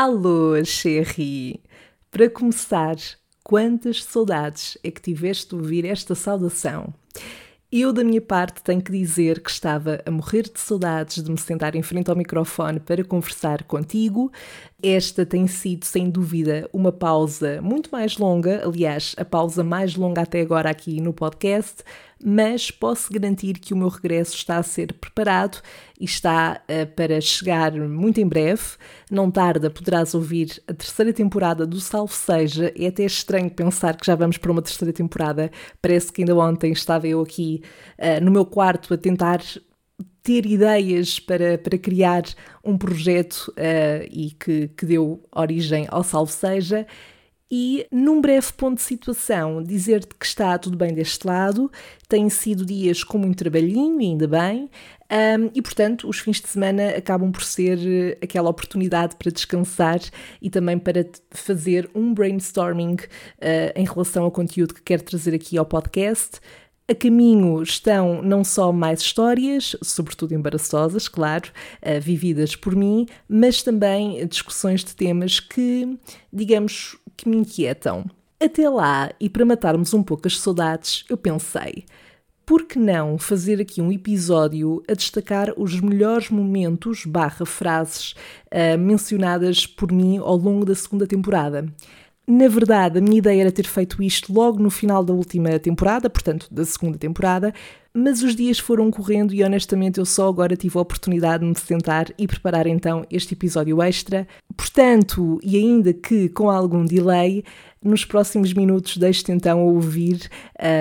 Alô, 0.00 0.64
Cherry! 0.64 1.60
Para 2.08 2.30
começar, 2.30 2.94
quantas 3.42 4.04
saudades 4.04 4.78
é 4.84 4.92
que 4.92 5.02
tiveste 5.02 5.48
de 5.48 5.56
ouvir 5.56 5.84
esta 5.84 6.14
saudação? 6.14 6.94
Eu, 7.70 7.92
da 7.92 8.04
minha 8.04 8.20
parte, 8.20 8.62
tenho 8.62 8.80
que 8.80 8.92
dizer 8.92 9.40
que 9.40 9.50
estava 9.50 10.00
a 10.06 10.10
morrer 10.12 10.44
de 10.44 10.60
saudades 10.60 11.20
de 11.20 11.28
me 11.28 11.36
sentar 11.36 11.74
em 11.74 11.82
frente 11.82 12.08
ao 12.10 12.16
microfone 12.16 12.78
para 12.78 13.02
conversar 13.02 13.64
contigo. 13.64 14.30
Esta 14.80 15.26
tem 15.26 15.48
sido, 15.48 15.84
sem 15.84 16.08
dúvida, 16.08 16.70
uma 16.72 16.92
pausa 16.92 17.60
muito 17.60 17.90
mais 17.90 18.16
longa, 18.18 18.62
aliás, 18.64 19.16
a 19.18 19.24
pausa 19.24 19.64
mais 19.64 19.96
longa 19.96 20.22
até 20.22 20.40
agora 20.40 20.70
aqui 20.70 21.00
no 21.00 21.12
podcast, 21.12 21.82
mas 22.22 22.70
posso 22.70 23.12
garantir 23.12 23.54
que 23.54 23.72
o 23.72 23.76
meu 23.76 23.88
regresso 23.88 24.34
está 24.34 24.58
a 24.58 24.62
ser 24.62 24.92
preparado 24.94 25.60
e 26.00 26.04
está 26.04 26.60
uh, 26.68 26.86
para 26.94 27.20
chegar 27.20 27.72
muito 27.72 28.20
em 28.20 28.26
breve. 28.26 28.62
Não 29.10 29.30
tarda, 29.30 29.70
poderás 29.70 30.14
ouvir 30.14 30.62
a 30.66 30.74
terceira 30.74 31.12
temporada 31.12 31.66
do 31.66 31.80
Salve 31.80 32.12
Seja. 32.12 32.72
É 32.76 32.86
até 32.86 33.04
estranho 33.04 33.50
pensar 33.50 33.96
que 33.96 34.06
já 34.06 34.14
vamos 34.14 34.36
para 34.36 34.52
uma 34.52 34.62
terceira 34.62 34.92
temporada. 34.92 35.50
Parece 35.80 36.12
que 36.12 36.22
ainda 36.22 36.36
ontem 36.36 36.72
estava 36.72 37.06
eu 37.06 37.20
aqui 37.20 37.62
uh, 37.98 38.22
no 38.24 38.30
meu 38.30 38.44
quarto 38.44 38.94
a 38.94 38.98
tentar 38.98 39.40
ter 40.22 40.44
ideias 40.44 41.18
para, 41.18 41.56
para 41.56 41.78
criar 41.78 42.22
um 42.62 42.76
projeto 42.76 43.52
uh, 43.56 44.06
e 44.10 44.30
que, 44.32 44.68
que 44.68 44.84
deu 44.84 45.22
origem 45.34 45.86
ao 45.88 46.02
Salve 46.02 46.32
Seja. 46.32 46.86
E, 47.50 47.86
num 47.90 48.20
breve 48.20 48.52
ponto 48.52 48.76
de 48.76 48.82
situação, 48.82 49.62
dizer-te 49.62 50.14
que 50.14 50.26
está 50.26 50.58
tudo 50.58 50.76
bem 50.76 50.92
deste 50.92 51.26
lado, 51.26 51.70
têm 52.06 52.28
sido 52.28 52.64
dias 52.64 53.02
com 53.02 53.16
muito 53.16 53.38
trabalhinho, 53.38 53.98
ainda 54.00 54.28
bem, 54.28 54.68
um, 55.10 55.50
e 55.54 55.62
portanto 55.62 56.06
os 56.06 56.18
fins 56.18 56.42
de 56.42 56.48
semana 56.48 56.90
acabam 56.90 57.32
por 57.32 57.42
ser 57.42 57.78
eh, 57.78 58.18
aquela 58.20 58.50
oportunidade 58.50 59.16
para 59.16 59.30
descansar 59.30 59.98
e 60.42 60.50
também 60.50 60.78
para 60.78 61.08
fazer 61.30 61.88
um 61.94 62.12
brainstorming 62.12 62.96
uh, 62.96 63.72
em 63.74 63.86
relação 63.86 64.24
ao 64.24 64.30
conteúdo 64.30 64.74
que 64.74 64.82
quero 64.82 65.02
trazer 65.02 65.34
aqui 65.34 65.56
ao 65.56 65.64
podcast. 65.64 66.40
A 66.86 66.94
caminho 66.94 67.62
estão 67.62 68.22
não 68.22 68.44
só 68.44 68.70
mais 68.70 69.00
histórias, 69.00 69.74
sobretudo 69.82 70.34
embaraçosas, 70.34 71.08
claro, 71.08 71.50
uh, 71.82 71.98
vividas 71.98 72.54
por 72.54 72.76
mim, 72.76 73.06
mas 73.26 73.62
também 73.62 74.26
discussões 74.26 74.84
de 74.84 74.94
temas 74.94 75.40
que, 75.40 75.98
digamos, 76.30 76.98
que 77.18 77.28
me 77.28 77.36
inquietam. 77.36 78.04
Até 78.40 78.70
lá, 78.70 79.10
e 79.20 79.28
para 79.28 79.44
matarmos 79.44 79.92
um 79.92 80.02
pouco 80.02 80.28
as 80.28 80.38
saudades, 80.38 81.04
eu 81.10 81.16
pensei, 81.16 81.84
por 82.46 82.64
que 82.64 82.78
não 82.78 83.18
fazer 83.18 83.60
aqui 83.60 83.82
um 83.82 83.90
episódio 83.90 84.80
a 84.88 84.94
destacar 84.94 85.52
os 85.56 85.80
melhores 85.80 86.30
momentos 86.30 87.04
barra 87.04 87.44
frases 87.44 88.12
uh, 88.46 88.78
mencionadas 88.78 89.66
por 89.66 89.90
mim 89.90 90.18
ao 90.18 90.36
longo 90.36 90.64
da 90.64 90.74
segunda 90.74 91.06
temporada? 91.06 91.66
Na 92.30 92.46
verdade, 92.46 92.98
a 92.98 93.00
minha 93.00 93.16
ideia 93.16 93.40
era 93.40 93.50
ter 93.50 93.66
feito 93.66 94.02
isto 94.02 94.30
logo 94.30 94.62
no 94.62 94.68
final 94.68 95.02
da 95.02 95.14
última 95.14 95.58
temporada, 95.58 96.10
portanto, 96.10 96.46
da 96.50 96.62
segunda 96.62 96.98
temporada, 96.98 97.54
mas 97.94 98.22
os 98.22 98.36
dias 98.36 98.58
foram 98.58 98.90
correndo 98.90 99.32
e 99.32 99.42
honestamente 99.42 99.98
eu 99.98 100.04
só 100.04 100.28
agora 100.28 100.54
tive 100.54 100.76
a 100.76 100.82
oportunidade 100.82 101.42
de 101.42 101.48
me 101.48 101.58
sentar 101.58 102.12
e 102.18 102.28
preparar 102.28 102.66
então 102.66 103.06
este 103.10 103.32
episódio 103.32 103.80
extra. 103.80 104.28
Portanto, 104.54 105.40
e 105.42 105.56
ainda 105.56 105.94
que 105.94 106.28
com 106.28 106.50
algum 106.50 106.84
delay, 106.84 107.44
nos 107.82 108.04
próximos 108.04 108.52
minutos 108.52 108.98
deixe-te 108.98 109.32
então 109.32 109.64
ouvir, 109.64 110.28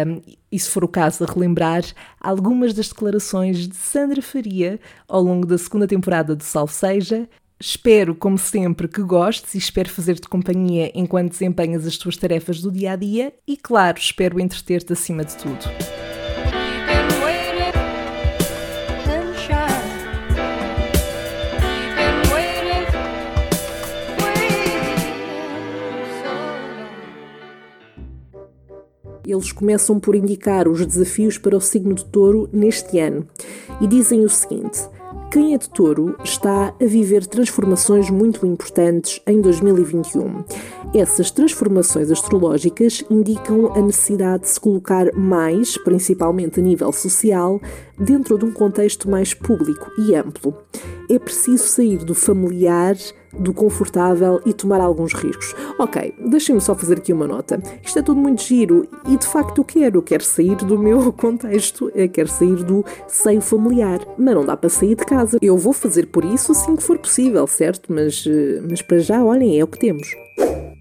um, 0.05 0.21
e 0.51 0.59
se 0.59 0.69
for 0.69 0.83
o 0.83 0.87
caso, 0.89 1.23
a 1.23 1.31
relembrar 1.31 1.85
algumas 2.19 2.73
das 2.73 2.89
declarações 2.89 3.69
de 3.69 3.75
Sandra 3.77 4.21
Faria 4.21 4.81
ao 5.07 5.21
longo 5.21 5.47
da 5.47 5.57
segunda 5.57 5.87
temporada 5.87 6.35
de 6.35 6.43
Salve 6.43 6.73
Seja, 6.73 7.29
Espero, 7.59 8.13
como 8.13 8.37
sempre, 8.37 8.87
que 8.87 9.01
gostes 9.01 9.55
e 9.55 9.57
espero 9.57 9.89
fazer-te 9.89 10.29
companhia 10.29 10.91
enquanto 10.93 11.31
desempenhas 11.31 11.87
as 11.87 11.97
tuas 11.97 12.15
tarefas 12.15 12.61
do 12.61 12.71
dia 12.71 12.91
a 12.91 12.95
dia 12.95 13.33
e, 13.47 13.57
claro, 13.57 13.97
espero 13.97 14.39
entreter-te 14.39 14.93
acima 14.93 15.25
de 15.25 15.35
tudo. 15.37 15.65
Eles 29.25 29.51
começam 29.51 29.99
por 29.99 30.15
indicar 30.15 30.67
os 30.67 30.85
desafios 30.85 31.39
para 31.39 31.57
o 31.57 31.59
signo 31.59 31.95
de 31.95 32.05
touro 32.05 32.47
neste 32.53 32.99
ano 32.99 33.27
e 33.81 33.87
dizem 33.87 34.23
o 34.23 34.29
seguinte. 34.29 34.79
Quem 35.29 35.53
é 35.53 35.57
de 35.57 35.69
touro 35.69 36.15
está 36.23 36.73
a 36.81 36.85
viver 36.85 37.25
transformações 37.27 38.09
muito 38.09 38.45
importantes 38.45 39.21
em 39.27 39.41
2021. 39.41 40.43
Essas 40.95 41.29
transformações 41.31 42.09
astrológicas 42.09 43.03
indicam 43.09 43.73
a 43.73 43.81
necessidade 43.81 44.43
de 44.43 44.49
se 44.49 44.59
colocar 44.59 45.13
mais, 45.13 45.77
principalmente 45.79 46.61
a 46.61 46.63
nível 46.63 46.91
social, 46.93 47.59
dentro 47.99 48.37
de 48.37 48.45
um 48.45 48.51
contexto 48.51 49.09
mais 49.09 49.33
público 49.33 49.91
e 49.99 50.15
amplo. 50.15 50.55
É 51.09 51.19
preciso 51.19 51.65
sair 51.65 51.97
do 51.97 52.15
familiar, 52.15 52.95
do 53.39 53.53
confortável 53.53 54.41
e 54.45 54.53
tomar 54.53 54.81
alguns 54.81 55.13
riscos. 55.13 55.53
Ok, 55.79 56.13
deixem-me 56.29 56.61
só 56.61 56.75
fazer 56.75 56.97
aqui 56.97 57.13
uma 57.13 57.27
nota. 57.27 57.61
Isto 57.83 57.99
é 57.99 58.01
tudo 58.01 58.19
muito 58.19 58.41
giro 58.41 58.87
e 59.07 59.17
de 59.17 59.25
facto 59.25 59.59
eu 59.59 59.65
quero. 59.65 60.01
Quero 60.01 60.23
sair 60.23 60.55
do 60.55 60.77
meu 60.77 61.11
contexto, 61.13 61.91
quero 62.13 62.29
sair 62.29 62.63
do 62.63 62.83
seio 63.07 63.41
familiar. 63.41 63.99
Mas 64.17 64.35
não 64.35 64.45
dá 64.45 64.57
para 64.57 64.69
sair 64.69 64.95
de 64.95 65.05
casa. 65.05 65.37
Eu 65.41 65.57
vou 65.57 65.73
fazer 65.73 66.07
por 66.07 66.23
isso 66.25 66.51
assim 66.51 66.75
que 66.75 66.83
for 66.83 66.97
possível, 66.97 67.45
certo? 67.47 67.91
Mas, 67.91 68.25
eh, 68.27 68.61
mas 68.67 68.81
para 68.81 68.99
já, 68.99 69.23
olhem, 69.23 69.59
é 69.59 69.63
o 69.63 69.67
que 69.67 69.79
temos. 69.79 70.07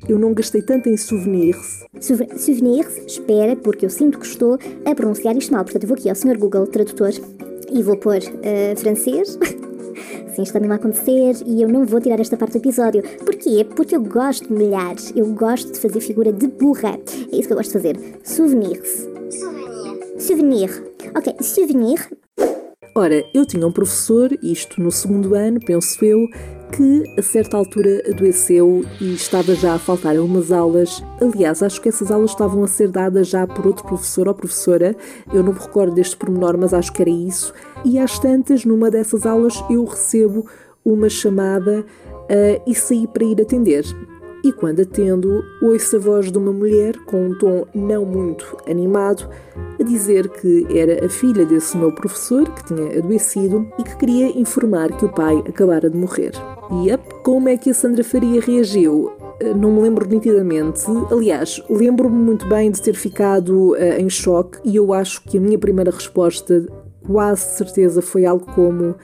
Eu 0.09 0.19
não 0.19 0.33
gastei 0.33 0.63
tanto 0.63 0.89
em 0.89 0.97
souvenirs. 0.97 1.85
souvenirs? 2.01 2.97
Espera, 3.07 3.57
porque 3.57 3.87
eu 3.87 3.91
sinto 3.91 4.19
que 4.19 4.27
estou 4.27 4.59
a 4.85 4.95
pronunciar 4.95 5.37
isto 5.37 5.53
mal. 5.53 5.65
Portanto, 5.65 5.83
eu 5.83 5.89
vou 5.89 5.97
aqui 5.97 6.09
ao 6.09 6.15
Sr. 6.15 6.39
Google 6.39 6.67
Tradutor 6.67 7.11
e 7.73 7.83
vou 7.83 7.97
pôr 7.97 8.19
uh, 8.19 8.77
francês. 8.77 9.39
Sim, 10.35 10.43
está 10.43 10.59
mesmo 10.61 10.73
a 10.73 10.77
acontecer 10.77 11.37
e 11.47 11.63
eu 11.63 11.69
não 11.69 11.85
vou 11.85 12.01
tirar 12.01 12.21
esta 12.21 12.37
parte 12.37 12.53
do 12.53 12.59
episódio. 12.59 13.03
Porquê? 13.25 13.65
Porque 13.65 13.97
eu 13.97 14.03
gosto 14.03 14.49
de 14.49 14.53
milhares. 14.53 15.13
Eu 15.17 15.27
gosto 15.33 15.73
de 15.73 15.81
fazer 15.81 16.01
figura 16.01 16.33
de 16.33 16.47
burra. 16.47 16.99
É 17.33 17.37
isso 17.37 17.49
que 17.49 17.53
eu 17.53 17.57
gosto 17.57 17.69
de 17.69 17.73
fazer. 17.73 17.99
Souvenirs. 18.23 19.09
Souvenir. 19.31 20.21
Souvenir. 20.21 20.85
Ok, 21.15 21.35
souvenir. 21.41 22.11
Ora, 22.95 23.23
eu 23.35 23.45
tinha 23.45 23.67
um 23.67 23.73
professor, 23.73 24.33
isto 24.43 24.81
no 24.81 24.91
segundo 24.91 25.35
ano, 25.35 25.61
penso 25.61 26.03
eu, 26.03 26.27
que 26.73 27.05
a 27.19 27.23
certa 27.23 27.57
altura 27.57 28.03
adoeceu 28.09 28.85
e 29.01 29.15
estava 29.15 29.55
já 29.55 29.75
a 29.75 29.79
faltar 29.79 30.17
algumas 30.17 30.53
aulas. 30.53 31.03
Aliás, 31.21 31.63
acho 31.63 31.81
que 31.81 31.89
essas 31.89 32.11
aulas 32.11 32.31
estavam 32.31 32.63
a 32.65 32.69
ser 32.69 32.89
dadas 32.89 33.29
já 33.29 33.47
por 33.47 33.67
outro 33.67 33.85
professor 33.85 34.29
ou 34.29 34.35
professora. 34.35 34.97
Eu 35.33 35.43
não 35.43 35.53
me 35.53 35.59
recordo 35.59 35.95
deste 35.95 36.17
pormenor, 36.17 36.57
mas 36.59 36.75
acho 36.75 36.93
que 36.93 37.03
era 37.03 37.11
isso. 37.11 37.53
E 37.85 37.99
às 37.99 38.19
tantas, 38.19 38.65
numa 38.65 38.91
dessas 38.91 39.25
aulas, 39.25 39.63
eu 39.71 39.85
recebo 39.85 40.47
uma 40.85 41.09
chamada 41.09 41.81
uh, 41.81 42.63
e 42.67 42.75
saí 42.75 43.07
para 43.07 43.25
ir 43.25 43.41
atender. 43.41 43.85
E 44.47 44.53
quando 44.53 44.83
atendo, 44.83 45.45
ouço 45.61 45.97
a 45.97 45.99
voz 45.99 46.31
de 46.31 46.39
uma 46.39 46.53
mulher 46.53 46.97
com 47.01 47.31
um 47.31 47.35
tom 47.37 47.67
não 47.75 48.05
muito 48.05 48.57
animado 48.65 49.29
a 49.77 49.83
dizer 49.83 50.29
que 50.29 50.65
era 50.71 51.05
a 51.05 51.09
filha 51.09 51.45
desse 51.45 51.77
meu 51.77 51.91
professor 51.91 52.49
que 52.49 52.67
tinha 52.67 52.97
adoecido 52.97 53.67
e 53.77 53.83
que 53.83 53.97
queria 53.97 54.39
informar 54.39 54.97
que 54.97 55.05
o 55.05 55.09
pai 55.09 55.43
acabara 55.49 55.91
de 55.91 55.97
morrer. 55.97 56.31
E 56.85 56.95
up, 56.95 57.03
como 57.25 57.49
é 57.49 57.57
que 57.57 57.71
a 57.71 57.75
Sandra 57.75 58.05
Faria 58.05 58.41
reagiu? 58.41 59.11
Eh, 59.41 59.53
não 59.53 59.73
me 59.73 59.83
lembro 59.83 60.09
nitidamente. 60.09 60.85
Aliás, 61.11 61.61
lembro-me 61.69 62.17
muito 62.17 62.47
bem 62.47 62.71
de 62.71 62.81
ter 62.81 62.95
ficado 62.95 63.73
uh, 63.73 63.99
em 63.99 64.09
choque 64.09 64.61
e 64.65 64.77
eu 64.77 64.93
acho 64.93 65.25
que 65.25 65.39
a 65.39 65.41
minha 65.41 65.59
primeira 65.59 65.91
resposta, 65.91 66.65
quase 67.05 67.57
certeza, 67.57 68.01
foi 68.01 68.25
algo 68.25 68.47
como: 68.55 68.95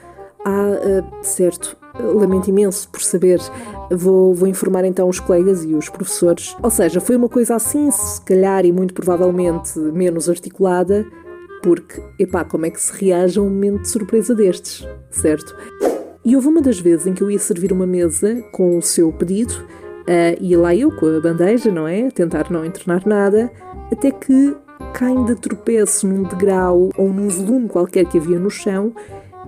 Ah, 0.45 1.01
uh, 1.01 1.05
certo, 1.21 1.75
lamento 1.99 2.49
imenso 2.49 2.87
por 2.89 3.01
saber. 3.01 3.39
Vou, 3.91 4.33
vou 4.33 4.47
informar 4.47 4.85
então 4.85 5.07
os 5.07 5.19
colegas 5.19 5.63
e 5.63 5.73
os 5.73 5.89
professores. 5.89 6.55
Ou 6.61 6.69
seja, 6.69 6.99
foi 6.99 7.15
uma 7.15 7.29
coisa 7.29 7.55
assim, 7.55 7.89
se 7.91 8.21
calhar 8.21 8.65
e 8.65 8.71
muito 8.71 8.93
provavelmente 8.93 9.77
menos 9.79 10.29
articulada, 10.29 11.05
porque, 11.61 12.01
epá, 12.19 12.43
como 12.43 12.65
é 12.65 12.69
que 12.69 12.81
se 12.81 12.91
reage 12.93 13.39
a 13.39 13.41
um 13.41 13.49
momento 13.49 13.83
de 13.83 13.89
surpresa 13.89 14.35
destes, 14.35 14.87
certo? 15.09 15.55
E 16.25 16.35
houve 16.35 16.47
uma 16.47 16.61
das 16.61 16.79
vezes 16.79 17.07
em 17.07 17.13
que 17.13 17.21
eu 17.21 17.31
ia 17.31 17.39
servir 17.39 17.71
uma 17.71 17.87
mesa 17.87 18.41
com 18.51 18.77
o 18.77 18.81
seu 18.81 19.11
pedido, 19.11 19.53
uh, 19.53 20.37
e 20.39 20.55
lá 20.55 20.75
eu 20.75 20.91
com 20.95 21.05
a 21.05 21.19
bandeja, 21.19 21.71
não 21.71 21.87
é? 21.87 22.07
A 22.07 22.11
tentar 22.11 22.51
não 22.51 22.65
entornar 22.65 23.07
nada, 23.07 23.51
até 23.91 24.11
que 24.11 24.55
caem 24.93 25.23
de 25.25 25.35
tropeço 25.35 26.07
num 26.07 26.23
degrau 26.23 26.89
ou 26.97 27.09
num 27.11 27.29
volume 27.29 27.69
qualquer 27.69 28.05
que 28.05 28.17
havia 28.17 28.37
no 28.37 28.49
chão 28.49 28.93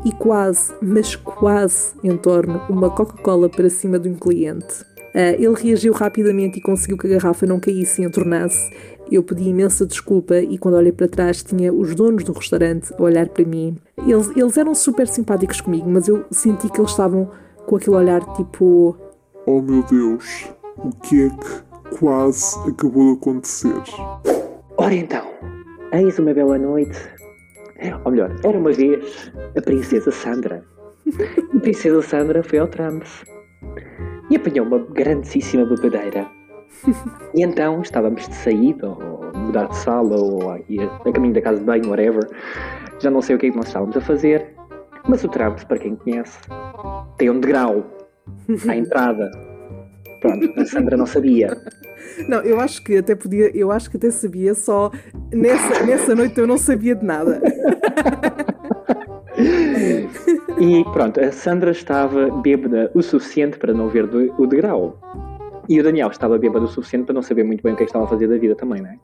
e 0.06 0.12
quase, 0.12 0.72
mas 0.82 1.16
quase 1.16 1.96
entorno 2.04 2.62
uma 2.70 2.92
Coca-Cola 2.92 3.50
para 3.50 3.70
cima 3.70 3.98
de 3.98 4.08
um 4.08 4.14
cliente. 4.14 4.84
Uh, 5.16 5.34
ele 5.40 5.56
reagiu 5.56 5.94
rapidamente 5.94 6.60
e 6.60 6.62
conseguiu 6.62 6.98
que 6.98 7.08
a 7.08 7.12
garrafa 7.12 7.46
não 7.46 7.60
caísse 7.60 8.02
e 8.02 8.06
entornasse. 8.06 8.72
Eu 9.12 9.24
pedi 9.24 9.50
imensa 9.50 9.86
desculpa 9.86 10.38
e 10.38 10.58
quando 10.58 10.76
olhei 10.76 10.92
para 10.92 11.08
trás 11.08 11.42
tinha 11.42 11.74
os 11.74 11.96
donos 11.96 12.24
do 12.24 12.34
restaurante 12.34 12.94
a 12.94 13.02
olhar 13.02 13.30
para 13.30 13.46
mim. 13.46 13.78
Eles, 14.06 14.30
eles 14.36 14.58
eram 14.58 14.76
super 14.76 15.08
simpáticos 15.08 15.62
comigo, 15.62 15.90
mas 15.90 16.08
eu 16.08 16.26
senti 16.32 16.70
que 16.70 16.80
eles 16.80 16.92
estavam 16.92 17.32
com 17.66 17.78
aquele 17.78 17.96
olhar 17.96 18.22
tipo: 18.36 18.96
Oh 19.46 19.62
meu 19.62 19.84
Deus, 19.84 20.50
o 20.78 20.90
que 20.90 21.24
é 21.24 21.30
que 21.30 21.98
quase 21.98 22.58
acabou 22.70 23.14
de 23.14 23.20
acontecer? 23.20 23.74
Ora 24.78 24.94
então, 24.94 25.26
eis 25.94 26.20
uma 26.20 26.34
bela 26.34 26.58
noite. 26.58 27.15
Ou 28.04 28.12
melhor, 28.12 28.36
era 28.44 28.58
uma 28.58 28.72
vez 28.72 29.32
a 29.58 29.62
Princesa 29.62 30.12
Sandra. 30.12 30.64
A 31.56 31.60
Princesa 31.60 32.02
Sandra 32.02 32.42
foi 32.44 32.60
ao 32.60 32.68
trance 32.68 33.26
e 34.30 34.36
apanhou 34.36 34.66
uma 34.66 34.80
grandíssima 34.80 35.66
bebedeira. 35.66 36.28
E 37.34 37.44
então 37.44 37.82
estávamos 37.82 38.28
de 38.28 38.36
saída, 38.36 38.88
ou 38.88 39.32
mudar 39.36 39.68
de 39.68 39.78
sala, 39.78 40.16
ou 40.16 40.52
a, 40.52 40.56
a 40.56 41.12
caminho 41.12 41.34
da 41.34 41.42
casa 41.42 41.60
de 41.60 41.66
banho, 41.66 41.90
whatever. 41.90 42.28
Já 43.00 43.10
não 43.10 43.22
sei 43.22 43.36
o 43.36 43.40
que 43.40 43.48
é 43.48 43.52
que 43.52 43.58
nós 43.58 43.68
estávamos 43.68 43.96
a 43.98 44.02
fazer. 44.02 44.54
Mas 45.08 45.24
o 45.24 45.30
trance, 45.30 45.66
para 45.66 45.78
quem 45.78 45.96
conhece, 45.96 46.40
tem 47.18 47.30
um 47.30 47.40
degrau 47.40 47.86
à 48.68 48.76
entrada. 48.76 49.30
Pronto, 50.20 50.60
a 50.60 50.66
Sandra 50.66 50.98
não 50.98 51.06
sabia. 51.06 51.56
Não, 52.28 52.42
eu 52.42 52.60
acho 52.60 52.84
que 52.84 52.98
até 52.98 53.16
podia, 53.16 53.56
eu 53.56 53.72
acho 53.72 53.90
que 53.90 53.98
até 53.98 54.12
sabia, 54.12 54.54
só 54.54 54.92
nessa, 55.34 55.86
nessa 55.86 56.16
noite 56.16 56.40
eu 56.40 56.48
não 56.48 56.58
sabia 56.58 56.96
de 56.96 57.06
nada. 57.06 57.42
E 60.58 60.86
pronto, 60.94 61.20
a 61.20 61.32
Sandra 61.32 61.72
estava 61.72 62.30
bêbada 62.42 62.90
o 62.94 63.02
suficiente 63.02 63.58
para 63.58 63.74
não 63.74 63.90
ver 63.90 64.08
do, 64.08 64.34
o 64.42 64.48
degrau. 64.48 64.98
E 65.68 65.80
o 65.80 65.84
Daniel 65.84 66.10
estava 66.10 66.38
bêbado 66.38 66.66
o 66.66 66.68
suficiente 66.68 67.06
para 67.06 67.16
não 67.16 67.22
saber 67.22 67.44
muito 67.44 67.62
bem 67.62 67.74
o 67.74 67.76
que, 67.76 67.84
é 67.84 67.86
estava 67.86 68.06
a 68.06 68.08
fazer 68.08 68.28
da 68.28 68.38
vida 68.38 68.56
também, 68.56 68.82
não 68.82 68.90
é? 68.90 68.98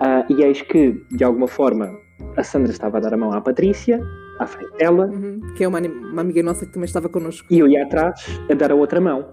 Ah, 0.00 0.26
e 0.28 0.42
eis 0.42 0.60
que, 0.62 1.00
de 1.10 1.22
alguma 1.22 1.46
forma, 1.46 1.88
a 2.36 2.42
Sandra 2.42 2.72
estava 2.72 2.96
a 2.96 3.00
dar 3.00 3.14
a 3.14 3.16
mão 3.16 3.32
à 3.32 3.40
Patrícia, 3.40 4.00
à 4.40 4.46
frente 4.46 4.76
dela. 4.76 5.06
Uhum, 5.06 5.40
que 5.54 5.62
é 5.62 5.68
uma, 5.68 5.78
uma 5.78 6.22
amiga 6.22 6.42
nossa 6.42 6.66
que 6.66 6.72
também 6.72 6.86
estava 6.86 7.08
connosco. 7.08 7.46
E 7.50 7.58
eu 7.58 7.68
ia 7.68 7.84
atrás 7.84 8.26
a 8.50 8.54
dar 8.54 8.72
a 8.72 8.74
outra 8.74 9.00
mão, 9.00 9.28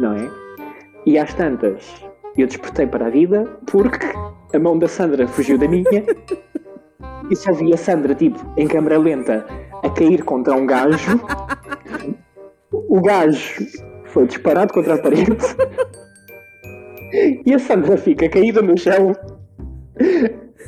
não 0.00 0.14
é? 0.14 0.28
E 1.06 1.18
às 1.18 1.32
tantas, 1.34 2.07
eu 2.42 2.46
despertei 2.46 2.86
para 2.86 3.06
a 3.06 3.10
vida 3.10 3.44
porque 3.66 4.06
a 4.54 4.58
mão 4.58 4.78
da 4.78 4.88
Sandra 4.88 5.26
fugiu 5.26 5.58
da 5.58 5.68
minha 5.68 6.04
e 7.30 7.36
só 7.36 7.52
vi 7.52 7.72
a 7.72 7.76
Sandra, 7.76 8.14
tipo, 8.14 8.38
em 8.56 8.66
câmera 8.66 8.98
lenta, 8.98 9.44
a 9.82 9.90
cair 9.90 10.22
contra 10.24 10.54
um 10.54 10.66
gajo. 10.66 11.20
O 12.72 13.00
gajo 13.00 13.66
foi 14.06 14.26
disparado 14.26 14.72
contra 14.72 14.94
a 14.94 14.98
parede 14.98 15.36
e 17.44 17.54
a 17.54 17.58
Sandra 17.58 17.96
fica 17.96 18.28
caída 18.28 18.62
no 18.62 18.76
chão 18.76 19.14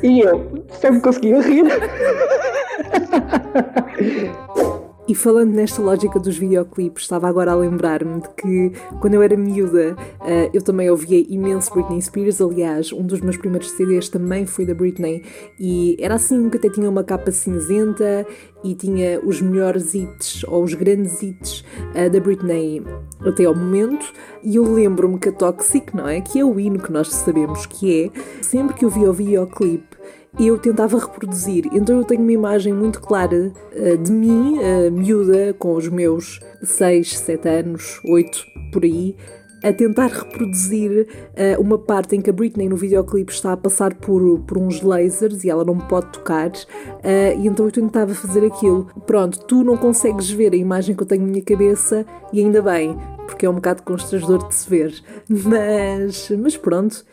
e 0.03 0.21
eu 0.21 0.65
só 0.69 0.91
me 0.91 1.01
conseguia 1.01 1.41
rir. 1.41 1.65
E 5.11 5.15
falando 5.17 5.51
nesta 5.51 5.83
lógica 5.83 6.21
dos 6.21 6.39
videoclipes, 6.39 7.03
estava 7.03 7.29
agora 7.29 7.51
a 7.51 7.57
lembrar-me 7.57 8.21
de 8.21 8.29
que 8.29 8.73
quando 9.01 9.15
eu 9.15 9.23
era 9.23 9.37
miúda 9.37 9.97
uh, 10.21 10.51
eu 10.55 10.63
também 10.63 10.89
ouvia 10.89 11.27
imenso 11.29 11.75
Britney 11.75 12.01
Spears. 12.01 12.41
Aliás, 12.41 12.93
um 12.93 13.03
dos 13.03 13.21
meus 13.21 13.37
primeiros 13.37 13.73
CDs 13.73 14.09
também 14.09 14.47
foi 14.47 14.65
da 14.65 14.73
Britney 14.73 15.25
e 15.59 15.97
era 15.99 16.15
assim 16.15 16.49
que 16.49 16.59
até 16.59 16.71
tinha 16.71 16.89
uma 16.89 17.03
capa 17.03 17.33
cinzenta 17.33 18.25
e 18.63 18.73
tinha 18.77 19.21
os 19.25 19.41
melhores 19.43 19.95
hits 19.95 20.45
ou 20.45 20.63
os 20.63 20.75
grandes 20.75 21.21
hits 21.21 21.65
uh, 21.93 22.09
da 22.09 22.21
Britney 22.21 22.81
até 23.27 23.47
ao 23.47 23.55
momento. 23.57 24.13
E 24.45 24.55
eu 24.55 24.63
lembro-me 24.63 25.19
que 25.19 25.29
a 25.29 25.33
Toxic, 25.33 25.93
não 25.93 26.07
é? 26.07 26.21
Que 26.21 26.39
é 26.39 26.45
o 26.45 26.61
hino 26.61 26.79
que 26.79 26.93
nós 26.93 27.09
sabemos 27.09 27.67
que 27.67 28.05
é, 28.05 28.43
sempre 28.43 28.77
que 28.77 28.85
eu 28.85 28.89
via 28.89 29.11
o 29.11 29.13
videoclipe 29.13 29.90
e 30.39 30.47
eu 30.47 30.59
tentava 30.59 30.99
reproduzir. 30.99 31.67
Então 31.73 31.99
eu 31.99 32.05
tenho 32.05 32.23
uma 32.23 32.33
imagem 32.33 32.73
muito 32.73 33.01
clara 33.01 33.53
uh, 33.75 33.99
de 33.99 34.13
mim, 34.13 34.59
uh, 34.59 34.91
miúda, 34.91 35.55
com 35.59 35.75
os 35.75 35.89
meus 35.89 36.41
6, 36.63 37.19
7 37.19 37.49
anos, 37.49 38.01
8 38.05 38.47
por 38.73 38.85
aí, 38.85 39.17
a 39.63 39.73
tentar 39.73 40.07
reproduzir 40.07 41.07
uh, 41.07 41.61
uma 41.61 41.79
parte 41.79 42.17
em 42.17 42.21
que 42.21 42.31
a 42.31 42.33
Britney 42.33 42.69
no 42.69 42.77
videoclipe 42.77 43.33
está 43.33 43.53
a 43.53 43.57
passar 43.57 43.95
por, 43.95 44.41
por 44.41 44.59
uns 44.59 44.81
lasers 44.81 45.45
e 45.45 45.51
ela 45.51 45.65
não 45.65 45.79
pode 45.79 46.13
tocar, 46.13 46.51
uh, 46.51 47.41
e 47.41 47.47
então 47.47 47.67
eu 47.67 47.73
tentava 47.73 48.15
fazer 48.15 48.45
aquilo. 48.45 48.87
Pronto, 49.07 49.45
tu 49.45 49.63
não 49.63 49.77
consegues 49.77 50.31
ver 50.31 50.53
a 50.53 50.57
imagem 50.57 50.95
que 50.95 51.03
eu 51.03 51.07
tenho 51.07 51.23
na 51.23 51.29
minha 51.29 51.45
cabeça, 51.45 52.07
e 52.33 52.41
ainda 52.41 52.63
bem, 52.63 52.97
porque 53.27 53.45
é 53.45 53.51
um 53.51 53.55
bocado 53.55 53.83
constrangedor 53.83 54.49
de 54.49 54.55
se 54.55 54.69
ver. 54.69 54.95
Mas, 55.29 56.31
mas 56.31 56.57
pronto, 56.57 57.05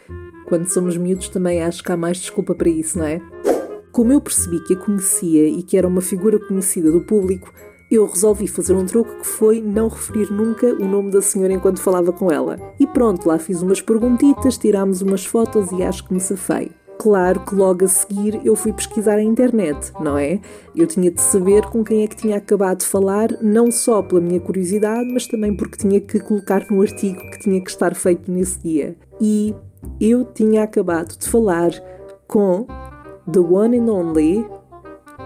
quando 0.48 0.68
somos 0.68 0.96
miúdos 0.96 1.28
também 1.28 1.62
acho 1.62 1.84
que 1.84 1.92
há 1.92 1.98
mais 1.98 2.18
desculpa 2.18 2.56
para 2.56 2.70
isso, 2.70 2.98
não 2.98 3.06
é? 3.06 3.22
Como 3.92 4.14
eu 4.14 4.22
percebi 4.22 4.64
que 4.64 4.74
a 4.74 4.78
conhecia 4.78 5.48
e 5.48 5.62
que 5.62 5.78
era 5.78 5.88
uma 5.88 6.02
figura 6.02 6.40
conhecida 6.40 6.90
do 6.90 7.02
público, 7.02 7.54
eu 7.92 8.06
resolvi 8.06 8.48
fazer 8.48 8.74
um 8.74 8.86
truque 8.86 9.16
que 9.18 9.28
foi 9.28 9.62
não 9.62 9.90
referir 9.90 10.32
nunca 10.32 10.68
o 10.68 10.88
nome 10.88 11.12
da 11.12 11.22
senhora 11.22 11.54
enquanto 11.54 11.82
falava 11.82 12.14
com 12.14 12.32
ela. 12.32 12.58
E 12.80 12.88
pronto, 12.88 13.28
lá 13.28 13.38
fiz 13.38 13.62
umas 13.62 13.82
perguntitas, 13.82 14.58
tirámos 14.58 15.02
umas 15.02 15.26
fotos 15.26 15.72
e 15.72 15.84
acho 15.84 16.06
que 16.06 16.14
me 16.14 16.20
safei. 16.20 16.72
Claro 16.98 17.42
que 17.42 17.54
logo 17.54 17.86
a 17.86 17.88
seguir 17.88 18.42
eu 18.44 18.56
fui 18.56 18.74
pesquisar 18.74 19.16
a 19.16 19.24
internet, 19.24 19.92
não 20.00 20.18
é? 20.18 20.40
Eu 20.76 20.88
tinha 20.88 21.12
de 21.12 21.22
saber 21.22 21.66
com 21.66 21.84
quem 21.84 22.04
é 22.04 22.08
que 22.08 22.16
tinha 22.16 22.38
acabado 22.38 22.80
de 22.80 22.86
falar, 22.86 23.30
não 23.42 23.72
só 23.72 24.02
pela 24.02 24.20
minha 24.20 24.40
curiosidade, 24.40 25.08
mas 25.12 25.28
também 25.28 25.56
porque 25.56 25.78
tinha 25.78 26.02
que 26.02 26.20
colocar 26.20 26.66
no 26.72 26.82
artigo 26.82 27.20
que 27.32 27.40
tinha 27.40 27.62
que 27.62 27.70
estar 27.70 27.94
feito 27.94 28.32
nesse 28.32 28.60
dia. 28.60 28.96
E 29.22 29.54
eu 30.00 30.26
tinha 30.26 30.64
acabado 30.64 31.18
de 31.18 31.28
falar 31.28 31.72
com 32.28 32.66
The 33.32 33.40
One 33.40 33.80
and 33.80 33.92
Only 33.92 34.46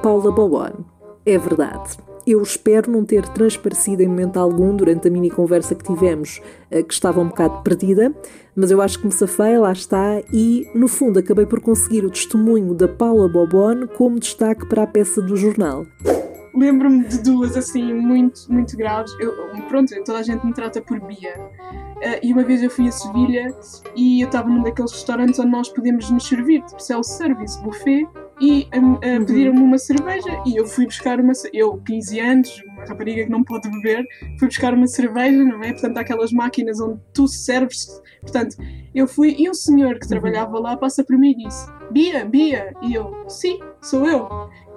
Paula 0.02 0.32
Bowen. 0.32 0.86
É 1.26 1.38
verdade. 1.38 1.98
Eu 2.26 2.42
espero 2.42 2.92
não 2.92 3.04
ter 3.04 3.28
transparecido 3.30 4.04
em 4.04 4.08
momento 4.08 4.38
algum 4.38 4.76
durante 4.76 5.08
a 5.08 5.12
mini 5.12 5.30
conversa 5.30 5.74
que 5.74 5.84
tivemos 5.84 6.40
eh, 6.70 6.84
que 6.84 6.94
estava 6.94 7.20
um 7.20 7.28
bocado 7.28 7.64
perdida, 7.64 8.14
mas 8.56 8.70
eu 8.70 8.80
acho 8.80 9.00
que 9.00 9.08
me 9.08 9.12
safei, 9.12 9.58
lá 9.58 9.72
está, 9.72 10.22
e 10.32 10.68
no 10.76 10.88
fundo 10.88 11.18
acabei 11.18 11.48
por 11.48 11.60
conseguir 11.62 12.06
o 12.06 12.12
testemunho 12.12 12.76
da 12.76 12.88
Paula 12.88 13.28
Bobon 13.28 13.88
como 13.98 14.20
destaque 14.20 14.68
para 14.68 14.84
a 14.84 14.88
peça 14.88 15.22
do 15.22 15.36
jornal 15.36 15.86
lembro-me 16.54 17.06
de 17.06 17.22
duas 17.24 17.56
assim 17.56 17.94
muito, 17.94 18.52
muito 18.52 18.76
graves. 18.76 19.12
Eu, 19.20 19.34
pronto, 19.68 19.94
toda 20.04 20.20
a 20.20 20.24
gente 20.24 20.46
me 20.46 20.54
trata 20.54 20.82
por 20.82 21.00
Bia. 21.00 21.36
Uh, 21.98 22.20
e 22.24 22.34
uma 22.34 22.44
vez 22.44 22.64
eu 22.64 22.70
fui 22.70 22.88
a 22.88 22.92
Sevilha 22.92 23.56
e 23.96 24.22
eu 24.22 24.26
estava 24.26 24.50
num 24.50 24.64
daqueles 24.64 24.92
restaurantes 24.92 25.40
onde 25.40 25.52
nós 25.52 25.70
podemos 25.70 26.10
nos 26.10 26.28
servir, 26.28 26.64
tipo 26.64 26.82
self-service, 26.82 27.62
buffet, 27.62 28.08
e 28.40 28.68
uh, 28.76 29.26
pediram-me 29.26 29.60
uma 29.60 29.78
cerveja 29.78 30.42
e 30.46 30.56
eu 30.58 30.66
fui 30.66 30.86
buscar 30.86 31.20
uma. 31.20 31.34
Eu, 31.54 31.78
15 31.78 32.20
anos, 32.20 32.64
uma 32.66 32.86
rapariga 32.86 33.24
que 33.24 33.30
não 33.30 33.44
pode 33.44 33.70
beber, 33.70 34.04
fui 34.40 34.48
buscar 34.48 34.74
uma 34.74 34.88
cerveja, 34.88 35.44
não 35.44 35.62
é? 35.62 35.72
Portanto, 35.74 35.98
há 35.98 36.02
aquelas 36.02 36.32
máquinas 36.32 36.80
onde 36.80 37.00
tu 37.14 37.28
serves. 37.28 38.02
Portanto, 38.22 38.58
eu 38.96 39.08
fui 39.08 39.36
e 39.38 39.48
o 39.48 39.54
senhor 39.54 40.00
que 40.00 40.06
uhum. 40.06 40.10
trabalhava 40.10 40.60
lá 40.60 40.76
passa 40.76 41.04
por 41.04 41.18
mim 41.18 41.32
e 41.32 41.48
disse: 41.48 41.68
Bia, 41.92 42.26
Bia. 42.26 42.74
E 42.82 42.96
eu: 42.96 43.26
Sim, 43.28 43.60
sou 43.80 44.10
eu. 44.10 44.28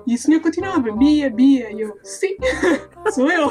E 0.06 0.14
o 0.14 0.18
senhor 0.18 0.40
continuava, 0.40 0.92
Bia, 0.92 1.30
Bia, 1.30 1.72
e 1.72 1.80
eu, 1.80 1.96
sim, 2.02 2.36
sou 3.12 3.30
eu. 3.30 3.50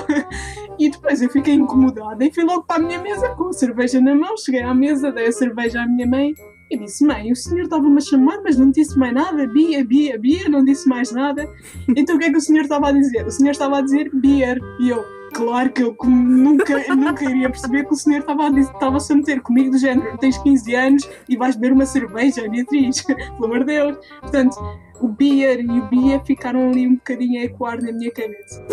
E 0.77 0.89
depois 0.89 1.21
eu 1.21 1.29
fiquei 1.29 1.53
incomodada 1.53 2.23
e 2.23 2.31
fui 2.31 2.43
logo 2.43 2.63
para 2.63 2.81
a 2.81 2.85
minha 2.85 2.99
mesa 2.99 3.29
com 3.29 3.49
a 3.49 3.53
cerveja 3.53 3.99
na 4.01 4.15
mão. 4.15 4.37
Cheguei 4.37 4.61
à 4.61 4.73
mesa, 4.73 5.11
dei 5.11 5.27
a 5.27 5.31
cerveja 5.31 5.81
à 5.81 5.87
minha 5.87 6.07
mãe 6.07 6.33
e 6.69 6.77
disse: 6.77 7.05
Mãe, 7.05 7.31
o 7.31 7.35
senhor 7.35 7.63
estava-me 7.63 7.97
a 7.97 8.01
chamar, 8.01 8.41
mas 8.43 8.57
não 8.57 8.71
disse 8.71 8.97
mais 8.97 9.13
nada. 9.13 9.47
Bia, 9.47 9.85
Bia, 9.85 10.17
Bia, 10.17 10.49
não 10.49 10.63
disse 10.63 10.87
mais 10.87 11.11
nada. 11.11 11.47
Então 11.95 12.15
o 12.15 12.19
que 12.19 12.25
é 12.25 12.31
que 12.31 12.37
o 12.37 12.41
senhor 12.41 12.63
estava 12.63 12.89
a 12.89 12.91
dizer? 12.91 13.25
O 13.25 13.31
senhor 13.31 13.51
estava 13.51 13.77
a 13.77 13.81
dizer 13.81 14.09
beer. 14.13 14.59
E 14.79 14.89
eu, 14.89 15.03
claro 15.33 15.71
que 15.71 15.83
eu 15.83 15.95
nunca, 16.03 16.95
nunca 16.95 17.23
iria 17.23 17.49
perceber 17.49 17.85
que 17.85 17.93
o 17.93 17.97
senhor 17.97 18.19
estava 18.19 18.47
a, 18.47 18.59
estava 18.59 18.99
-se 18.99 19.13
a 19.13 19.15
meter 19.15 19.41
comigo 19.41 19.71
do 19.71 19.77
género: 19.77 20.17
tens 20.17 20.37
15 20.39 20.75
anos 20.75 21.09
e 21.29 21.37
vais 21.37 21.55
beber 21.55 21.73
uma 21.73 21.85
cerveja, 21.85 22.47
Beatriz, 22.49 23.01
pelo 23.05 23.45
amor 23.45 23.59
de 23.59 23.65
Deus. 23.65 23.97
Portanto, 24.21 24.55
o 25.01 25.07
beer 25.07 25.59
e 25.59 25.79
o 25.79 25.87
bia 25.89 26.19
ficaram 26.25 26.69
ali 26.69 26.87
um 26.87 26.95
bocadinho 26.95 27.41
a 27.41 27.45
ecoar 27.45 27.81
na 27.81 27.91
minha 27.91 28.11
cabeça. 28.11 28.63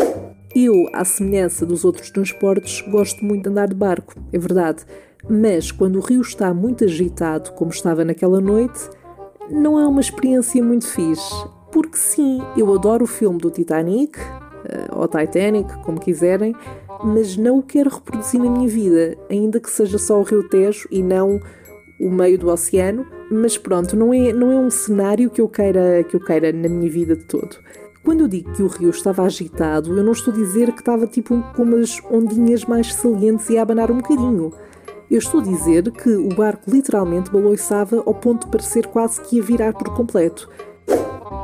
Eu, 0.55 0.89
à 0.93 1.05
semelhança 1.05 1.65
dos 1.65 1.85
outros 1.85 2.11
transportes, 2.11 2.81
gosto 2.91 3.25
muito 3.25 3.45
de 3.45 3.51
andar 3.51 3.69
de 3.69 3.75
barco, 3.75 4.15
é 4.33 4.39
verdade. 4.39 4.85
Mas 5.29 5.71
quando 5.71 5.97
o 5.97 6.01
rio 6.01 6.21
está 6.23 6.53
muito 6.53 6.85
agitado, 6.85 7.53
como 7.53 7.71
estava 7.71 8.05
naquela 8.05 8.41
noite, 8.41 8.89
não 9.51 9.79
é 9.79 9.87
uma 9.87 10.01
experiência 10.01 10.63
muito 10.63 10.87
fixe. 10.87 11.35
Porque 11.71 11.97
sim, 11.97 12.41
eu 12.57 12.73
adoro 12.75 13.05
o 13.05 13.07
filme 13.07 13.39
do 13.39 13.51
Titanic, 13.51 14.19
eh, 14.19 14.89
ou 14.93 15.07
Titanic, 15.07 15.73
como 15.83 16.01
quiserem, 16.01 16.55
mas 17.05 17.37
não 17.37 17.59
o 17.59 17.63
quero 17.63 17.91
reproduzir 17.91 18.43
na 18.43 18.51
minha 18.51 18.69
vida, 18.69 19.17
ainda 19.31 19.61
que 19.61 19.71
seja 19.71 19.99
só 19.99 20.19
o 20.19 20.25
Rio 20.25 20.49
Tejo 20.49 20.89
e 20.91 21.03
não 21.03 21.41
o 22.01 22.11
meio 22.11 22.39
do 22.39 22.49
oceano, 22.49 23.07
mas 23.31 23.59
pronto, 23.59 23.95
não 23.95 24.13
é, 24.13 24.33
não 24.33 24.51
é 24.51 24.57
um 24.57 24.71
cenário 24.71 25.29
que 25.29 25.41
eu, 25.41 25.49
queira, 25.49 26.03
que 26.09 26.17
eu 26.17 26.21
queira 26.21 26.51
na 26.51 26.69
minha 26.69 26.91
vida 26.91 27.15
de 27.15 27.25
todo. 27.25 27.57
Quando 28.03 28.23
eu 28.23 28.29
digo 28.29 28.51
que 28.53 28.63
o 28.63 28.67
rio 28.67 28.89
estava 28.89 29.23
agitado, 29.23 29.95
eu 29.95 30.03
não 30.03 30.13
estou 30.13 30.33
a 30.33 30.37
dizer 30.37 30.73
que 30.73 30.81
estava 30.81 31.07
tipo 31.07 31.41
com 31.55 31.63
umas 31.63 32.01
ondinhas 32.11 32.65
mais 32.65 32.95
salientes 32.95 33.51
e 33.51 33.59
a 33.59 33.63
abanar 33.63 33.91
um 33.91 33.99
bocadinho. 33.99 34.53
Eu 35.11 35.19
estou 35.19 35.41
a 35.41 35.45
dizer 35.45 35.91
que 35.91 36.09
o 36.09 36.29
barco 36.29 36.71
literalmente 36.71 37.31
baloiçava 37.31 38.03
ao 38.07 38.15
ponto 38.15 38.47
de 38.47 38.51
parecer 38.53 38.87
quase 38.87 39.21
que 39.21 39.37
ia 39.37 39.43
virar 39.43 39.75
por 39.75 39.95
completo. 39.95 40.49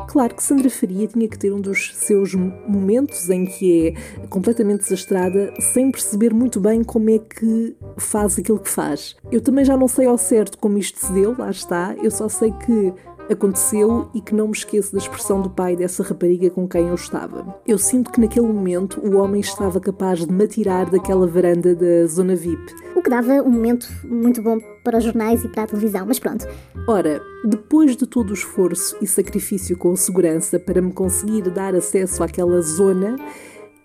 Claro 0.09 0.35
que 0.35 0.43
Sandra 0.43 0.71
Faria 0.71 1.07
tinha 1.07 1.29
que 1.29 1.39
ter 1.39 1.53
um 1.53 1.61
dos 1.61 1.95
seus 1.95 2.35
momentos 2.35 3.29
em 3.29 3.45
que 3.45 3.89
é 3.89 4.27
completamente 4.29 4.83
desastrada, 4.83 5.53
sem 5.61 5.91
perceber 5.91 6.33
muito 6.33 6.61
bem 6.61 6.83
como 6.83 7.11
é 7.11 7.19
que 7.19 7.77
faz 7.97 8.39
aquilo 8.39 8.59
que 8.59 8.69
faz. 8.69 9.17
Eu 9.31 9.41
também 9.41 9.65
já 9.65 9.77
não 9.77 9.89
sei 9.89 10.07
ao 10.07 10.19
certo 10.19 10.59
como 10.59 10.79
isto 10.79 10.99
se 10.99 11.13
deu, 11.13 11.35
lá 11.39 11.51
está, 11.51 11.95
eu 12.03 12.11
só 12.11 12.29
sei 12.29 12.53
que 12.53 12.93
aconteceu 13.31 14.09
e 14.15 14.21
que 14.21 14.35
não 14.35 14.49
me 14.49 14.53
esqueço 14.53 14.93
da 14.93 14.99
expressão 14.99 15.41
do 15.41 15.51
pai 15.51 15.77
dessa 15.77 16.03
rapariga 16.03 16.51
com 16.51 16.69
quem 16.69 16.89
eu 16.89 16.95
estava. 16.95 17.59
Eu 17.67 17.79
sinto 17.79 18.11
que 18.11 18.21
naquele 18.21 18.47
momento 18.47 19.01
o 19.01 19.17
homem 19.17 19.41
estava 19.41 19.81
capaz 19.81 20.25
de 20.25 20.33
me 20.33 20.45
atirar 20.45 20.91
daquela 20.91 21.27
varanda 21.27 21.75
da 21.75 22.07
zona 22.07 22.35
VIP. 22.35 22.75
O 22.95 23.03
que 23.03 23.11
dava 23.11 23.35
um 23.43 23.51
momento 23.51 23.89
muito 24.05 24.43
bom 24.43 24.59
para 24.85 24.99
os 24.99 25.05
jornais 25.05 25.45
e 25.45 25.49
para 25.49 25.65
a 25.65 25.67
televisão, 25.67 26.07
mas 26.07 26.19
pronto. 26.19 26.47
Ora, 26.89 27.21
depois 27.45 27.97
de 27.97 28.07
todo 28.07 28.31
o 28.31 28.35
esforço 28.35 28.97
e 29.01 29.07
sacrifício 29.07 29.77
com 29.77 29.95
segurança 29.97 30.59
para 30.59 30.81
me 30.81 30.93
conseguir 30.93 31.43
dar 31.51 31.75
acesso 31.75 32.23
àquela 32.23 32.61
zona, 32.61 33.17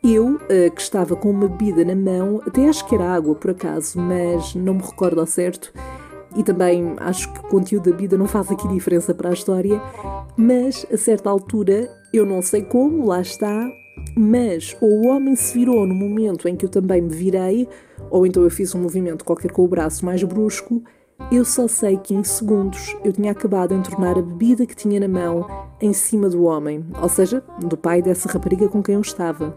eu, 0.04 0.36
uh, 0.36 0.72
que 0.74 0.82
estava 0.82 1.16
com 1.16 1.30
uma 1.30 1.48
bebida 1.48 1.86
na 1.86 1.96
mão, 1.96 2.42
até 2.46 2.68
acho 2.68 2.86
que 2.88 2.96
era 2.96 3.14
água 3.14 3.36
por 3.36 3.52
acaso, 3.52 4.00
mas 4.00 4.56
não 4.56 4.74
me 4.76 4.82
recordo 4.82 5.20
ao 5.20 5.28
certo, 5.28 5.72
e 6.36 6.44
também 6.44 6.96
acho 6.98 7.32
que 7.34 7.40
o 7.40 7.44
conteúdo 7.44 7.92
da 7.92 7.98
vida 7.98 8.18
não 8.18 8.28
faz 8.28 8.52
aqui 8.52 8.68
diferença 8.68 9.14
para 9.14 9.30
a 9.30 9.34
história, 9.34 9.82
mas 10.38 10.86
a 10.92 10.98
certa 10.98 11.30
altura, 11.30 11.90
eu 12.14 12.26
não 12.26 12.42
sei 12.42 12.62
como, 12.64 13.06
lá 13.06 13.22
está, 13.22 13.70
mas 14.16 14.76
ou 14.82 14.90
o 14.90 15.08
homem 15.08 15.36
se 15.36 15.54
virou 15.54 15.86
no 15.86 15.96
momento 15.96 16.48
em 16.48 16.56
que 16.56 16.66
eu 16.66 16.70
também 16.70 17.02
me 17.02 17.10
virei, 17.10 17.68
ou 18.10 18.26
então 18.26 18.44
eu 18.44 18.50
fiz 18.50 18.74
um 18.74 18.82
movimento 18.82 19.26
qualquer 19.26 19.52
com 19.52 19.64
o 19.64 19.68
braço 19.68 20.06
mais 20.06 20.24
brusco, 20.24 20.82
eu 21.32 21.46
só 21.46 21.68
sei 21.68 21.98
que 21.98 22.16
em 22.16 22.24
segundos 22.24 22.96
eu 23.04 23.14
tinha 23.14 23.32
acabado 23.32 23.70
de 23.70 23.76
entornar 23.76 24.18
a 24.18 24.22
bebida 24.22 24.66
que 24.66 24.76
tinha 24.76 25.00
na 25.00 25.08
mão 25.08 25.46
em 25.80 25.94
cima 25.94 26.30
do 26.30 26.44
homem, 26.44 26.86
ou 27.02 27.10
seja, 27.10 27.44
do 27.60 27.78
pai 27.78 28.02
dessa 28.02 28.30
rapariga 28.30 28.68
com 28.68 28.82
quem 28.82 28.96
eu 28.96 29.02
estava. 29.02 29.56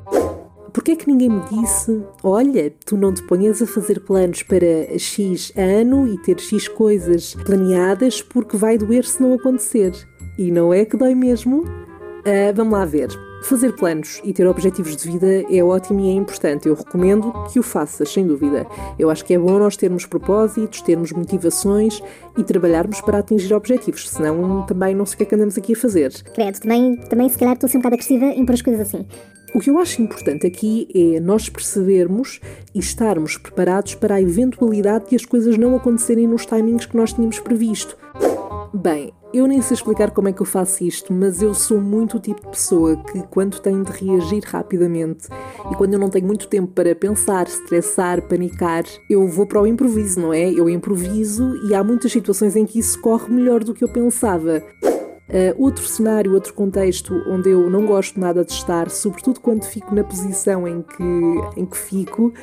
Porquê 0.74 0.90
é 0.90 0.96
que 0.96 1.06
ninguém 1.06 1.30
me 1.30 1.40
disse: 1.48 2.02
olha, 2.20 2.74
tu 2.84 2.96
não 2.96 3.14
te 3.14 3.22
ponhas 3.22 3.62
a 3.62 3.66
fazer 3.66 4.00
planos 4.00 4.42
para 4.42 4.98
X 4.98 5.52
ano 5.56 6.08
e 6.08 6.18
ter 6.18 6.40
X 6.40 6.66
coisas 6.66 7.36
planeadas 7.46 8.20
porque 8.20 8.56
vai 8.56 8.76
doer 8.76 9.04
se 9.04 9.22
não 9.22 9.34
acontecer? 9.34 9.92
E 10.36 10.50
não 10.50 10.74
é 10.74 10.84
que 10.84 10.96
dói 10.96 11.14
mesmo? 11.14 11.60
Uh, 11.60 12.52
vamos 12.52 12.72
lá 12.72 12.84
ver. 12.84 13.08
Fazer 13.44 13.72
planos 13.76 14.20
e 14.24 14.32
ter 14.32 14.48
objetivos 14.48 14.96
de 14.96 15.12
vida 15.12 15.44
é 15.48 15.62
ótimo 15.62 16.00
e 16.00 16.08
é 16.08 16.12
importante. 16.12 16.66
Eu 16.66 16.74
recomendo 16.74 17.30
que 17.52 17.60
o 17.60 17.62
faças, 17.62 18.10
sem 18.10 18.26
dúvida. 18.26 18.66
Eu 18.98 19.10
acho 19.10 19.24
que 19.24 19.34
é 19.34 19.38
bom 19.38 19.58
nós 19.58 19.76
termos 19.76 20.06
propósitos, 20.06 20.80
termos 20.80 21.12
motivações 21.12 22.02
e 22.36 22.42
trabalharmos 22.42 23.00
para 23.02 23.18
atingir 23.18 23.52
objetivos, 23.54 24.08
senão 24.08 24.64
também 24.66 24.94
não 24.94 25.06
sei 25.06 25.14
o 25.14 25.16
que 25.18 25.22
é 25.22 25.26
que 25.26 25.34
andamos 25.34 25.58
aqui 25.58 25.74
a 25.74 25.76
fazer. 25.76 26.10
Credo, 26.32 26.58
também, 26.58 26.96
também 26.96 27.28
se 27.28 27.38
calhar 27.38 27.54
estou 27.54 27.68
a 27.68 27.70
ser 27.70 27.76
um 27.76 27.80
bocado 27.80 27.94
agressiva 27.94 28.24
em 28.24 28.44
pôr 28.46 28.54
as 28.54 28.62
coisas 28.62 28.80
assim. 28.80 29.06
O 29.54 29.60
que 29.60 29.70
eu 29.70 29.78
acho 29.78 30.02
importante 30.02 30.48
aqui 30.48 30.88
é 30.92 31.20
nós 31.20 31.48
percebermos 31.48 32.40
e 32.74 32.80
estarmos 32.80 33.36
preparados 33.36 33.94
para 33.94 34.16
a 34.16 34.20
eventualidade 34.20 35.10
de 35.10 35.14
as 35.14 35.24
coisas 35.24 35.56
não 35.56 35.76
acontecerem 35.76 36.26
nos 36.26 36.44
timings 36.44 36.86
que 36.86 36.96
nós 36.96 37.12
tínhamos 37.12 37.38
previsto. 37.38 37.96
Bem, 38.74 39.12
eu 39.32 39.46
nem 39.46 39.62
sei 39.62 39.76
explicar 39.76 40.10
como 40.10 40.28
é 40.28 40.32
que 40.32 40.42
eu 40.42 40.46
faço 40.46 40.82
isto, 40.82 41.12
mas 41.12 41.40
eu 41.40 41.54
sou 41.54 41.80
muito 41.80 42.16
o 42.16 42.20
tipo 42.20 42.40
de 42.40 42.48
pessoa 42.48 42.96
que, 42.96 43.22
quando 43.28 43.60
tenho 43.60 43.84
de 43.84 43.92
reagir 43.92 44.42
rapidamente 44.44 45.28
e 45.70 45.76
quando 45.76 45.92
eu 45.94 46.00
não 46.00 46.10
tenho 46.10 46.26
muito 46.26 46.48
tempo 46.48 46.72
para 46.72 46.92
pensar, 46.92 47.46
estressar, 47.46 48.22
panicar, 48.22 48.82
eu 49.08 49.28
vou 49.28 49.46
para 49.46 49.62
o 49.62 49.68
improviso, 49.68 50.20
não 50.20 50.32
é? 50.32 50.50
Eu 50.50 50.68
improviso 50.68 51.54
e 51.68 51.74
há 51.76 51.84
muitas 51.84 52.10
situações 52.10 52.56
em 52.56 52.66
que 52.66 52.80
isso 52.80 53.00
corre 53.00 53.32
melhor 53.32 53.62
do 53.62 53.72
que 53.72 53.84
eu 53.84 53.88
pensava. 53.88 54.60
Uh, 55.26 55.54
outro 55.56 55.86
cenário, 55.86 56.34
outro 56.34 56.52
contexto 56.52 57.14
onde 57.26 57.48
eu 57.48 57.70
não 57.70 57.86
gosto 57.86 58.20
nada 58.20 58.44
de 58.44 58.52
estar, 58.52 58.90
sobretudo 58.90 59.40
quando 59.40 59.64
fico 59.64 59.94
na 59.94 60.04
posição 60.04 60.68
em 60.68 60.82
que, 60.82 61.60
em 61.60 61.64
que 61.64 61.78
fico, 61.78 62.26
uh, 62.26 62.34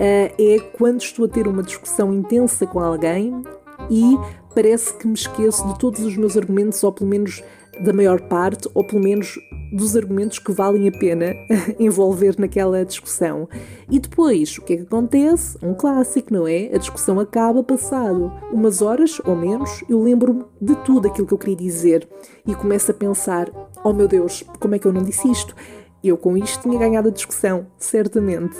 é 0.00 0.58
quando 0.72 1.02
estou 1.02 1.26
a 1.26 1.28
ter 1.28 1.46
uma 1.46 1.62
discussão 1.62 2.12
intensa 2.12 2.66
com 2.66 2.80
alguém 2.80 3.42
e 3.90 4.16
parece 4.54 4.94
que 4.94 5.06
me 5.06 5.14
esqueço 5.14 5.66
de 5.68 5.78
todos 5.78 6.00
os 6.00 6.16
meus 6.16 6.36
argumentos, 6.36 6.82
ou 6.84 6.92
pelo 6.92 7.10
menos 7.10 7.42
da 7.80 7.92
maior 7.92 8.20
parte, 8.20 8.68
ou 8.74 8.84
pelo 8.84 9.02
menos 9.02 9.38
dos 9.72 9.96
argumentos 9.96 10.38
que 10.38 10.52
valem 10.52 10.88
a 10.88 10.92
pena 10.92 11.34
envolver 11.80 12.38
naquela 12.38 12.84
discussão. 12.84 13.48
E 13.90 13.98
depois, 13.98 14.58
o 14.58 14.62
que 14.62 14.74
é 14.74 14.76
que 14.76 14.82
acontece? 14.82 15.56
Um 15.62 15.74
clássico, 15.74 16.32
não 16.32 16.46
é? 16.46 16.70
A 16.74 16.78
discussão 16.78 17.18
acaba 17.18 17.62
passado 17.62 18.30
umas 18.52 18.82
horas 18.82 19.20
ou 19.24 19.34
menos, 19.34 19.82
eu 19.88 20.02
lembro-me 20.02 20.44
de 20.60 20.76
tudo 20.84 21.08
aquilo 21.08 21.26
que 21.26 21.32
eu 21.32 21.38
queria 21.38 21.56
dizer 21.56 22.06
e 22.46 22.54
começo 22.54 22.90
a 22.90 22.94
pensar: 22.94 23.50
oh 23.82 23.92
meu 23.92 24.06
Deus, 24.06 24.44
como 24.60 24.74
é 24.74 24.78
que 24.78 24.86
eu 24.86 24.92
não 24.92 25.02
disse 25.02 25.30
isto? 25.30 25.56
Eu 26.04 26.16
com 26.18 26.36
isto 26.36 26.62
tinha 26.62 26.78
ganhado 26.78 27.08
a 27.08 27.12
discussão, 27.12 27.66
certamente. 27.78 28.56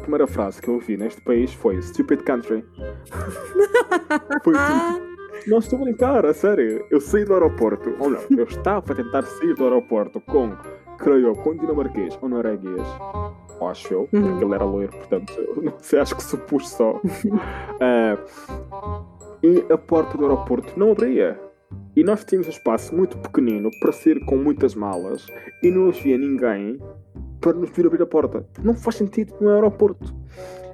A 0.00 0.02
primeira 0.02 0.26
frase 0.26 0.60
que 0.62 0.68
eu 0.68 0.74
ouvi 0.74 0.96
neste 0.96 1.20
país 1.20 1.52
foi 1.52 1.80
Stupid 1.82 2.22
Country. 2.22 2.64
foi 4.42 4.54
tipo, 4.54 5.46
não 5.46 5.58
estou 5.58 5.78
a 5.78 5.82
brincar, 5.82 6.24
a 6.24 6.32
sério. 6.32 6.86
Eu 6.90 7.02
saí 7.02 7.22
do 7.22 7.34
aeroporto, 7.34 7.94
ou 7.98 8.08
não, 8.08 8.20
eu 8.30 8.44
estava 8.44 8.92
a 8.92 8.96
tentar 8.96 9.22
sair 9.22 9.54
do 9.54 9.64
aeroporto 9.64 10.18
com, 10.22 10.56
creio, 10.98 11.34
com 11.34 11.54
dinamarquês 11.54 12.18
ou 12.22 12.30
norueguês. 12.30 12.80
Acho 13.60 13.92
eu, 13.92 14.08
uhum. 14.10 14.22
porque 14.22 14.44
ele 14.44 14.54
era 14.54 14.64
loiro, 14.64 14.90
portanto, 14.90 15.34
não 15.62 15.74
sei, 15.80 16.00
acho 16.00 16.16
que 16.16 16.22
supus 16.22 16.70
só. 16.70 16.96
uh, 16.96 17.00
e 19.44 19.62
a 19.70 19.76
porta 19.76 20.16
do 20.16 20.24
aeroporto 20.24 20.72
não 20.78 20.92
abria. 20.92 21.38
E 21.94 22.02
nós 22.02 22.24
tínhamos 22.24 22.48
um 22.48 22.52
espaço 22.52 22.96
muito 22.96 23.18
pequenino 23.18 23.68
para 23.80 23.92
sair 23.92 24.18
com 24.24 24.36
muitas 24.36 24.74
malas 24.74 25.26
e 25.62 25.70
não 25.70 25.88
havia 25.88 26.16
ninguém 26.16 26.78
para 27.40 27.52
nos 27.52 27.70
vir 27.70 27.86
abrir 27.86 28.02
a 28.02 28.06
porta. 28.06 28.46
Não 28.62 28.74
faz 28.74 28.96
sentido 28.96 29.34
no 29.40 29.50
aeroporto. 29.50 30.14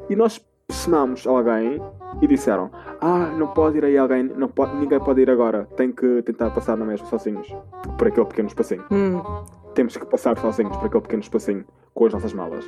E 0.09 0.17
nós 0.17 0.41
chamámos 0.71 1.27
alguém 1.27 1.81
e 2.21 2.27
disseram: 2.27 2.71
Ah, 3.01 3.33
não 3.37 3.49
pode 3.49 3.79
ir 3.79 3.85
aí 3.85 3.97
alguém, 3.97 4.25
não 4.25 4.49
pode, 4.49 4.77
ninguém 4.77 4.99
pode 5.01 5.21
ir 5.21 5.31
agora, 5.31 5.67
tem 5.77 5.93
que 5.93 6.23
tentar 6.23 6.51
passar 6.51 6.77
na 6.77 6.85
mesma 6.85 7.07
sozinhos, 7.07 7.49
por 7.99 8.09
aquele 8.09 8.27
pequeno 8.27 8.49
espacinho. 8.49 8.85
Hum. 8.91 9.23
Temos 9.75 9.97
que 9.97 10.07
passar 10.07 10.39
sozinhos 10.39 10.77
por 10.77 10.87
aquele 10.87 11.03
pequeno 11.03 11.23
espacinho 11.23 11.65
com 11.95 12.07
as 12.07 12.13
nossas 12.13 12.33
malas, 12.33 12.65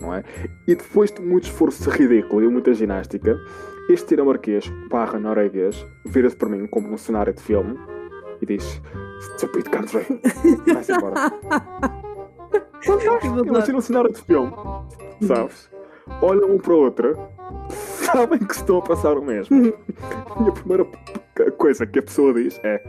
não 0.00 0.14
é? 0.14 0.24
E 0.66 0.74
depois 0.74 1.10
de 1.10 1.20
muito 1.20 1.44
esforço 1.44 1.88
ridículo 1.90 2.42
e 2.42 2.48
muita 2.48 2.72
ginástica, 2.72 3.38
este 3.88 4.10
dinamarquês, 4.10 4.66
barra 4.90 5.18
norueguês, 5.18 5.84
vira-se 6.04 6.36
para 6.36 6.48
mim 6.48 6.66
como 6.66 6.88
num 6.88 6.98
cenário 6.98 7.32
de 7.32 7.42
filme 7.42 7.78
e 8.40 8.46
diz: 8.46 8.80
Stupid 9.34 9.68
country, 9.68 10.06
vai-se 10.72 10.92
embora. 10.92 11.14
Imagina 13.46 13.78
um 13.78 13.80
cenário 13.80 14.12
de 14.12 14.20
filme, 14.22 14.52
sabes? 15.26 15.70
Olham 16.22 16.54
um 16.54 16.58
para 16.58 16.72
o 16.72 16.78
outro 16.78 17.18
sabem 17.68 18.38
que 18.38 18.54
estão 18.54 18.78
a 18.78 18.82
passar 18.82 19.18
o 19.18 19.22
mesmo. 19.22 19.66
e 19.66 20.48
a 20.48 20.52
primeira 20.52 20.86
coisa 21.58 21.86
que 21.86 21.98
a 21.98 22.02
pessoa 22.02 22.32
diz 22.34 22.60
é 22.62 22.82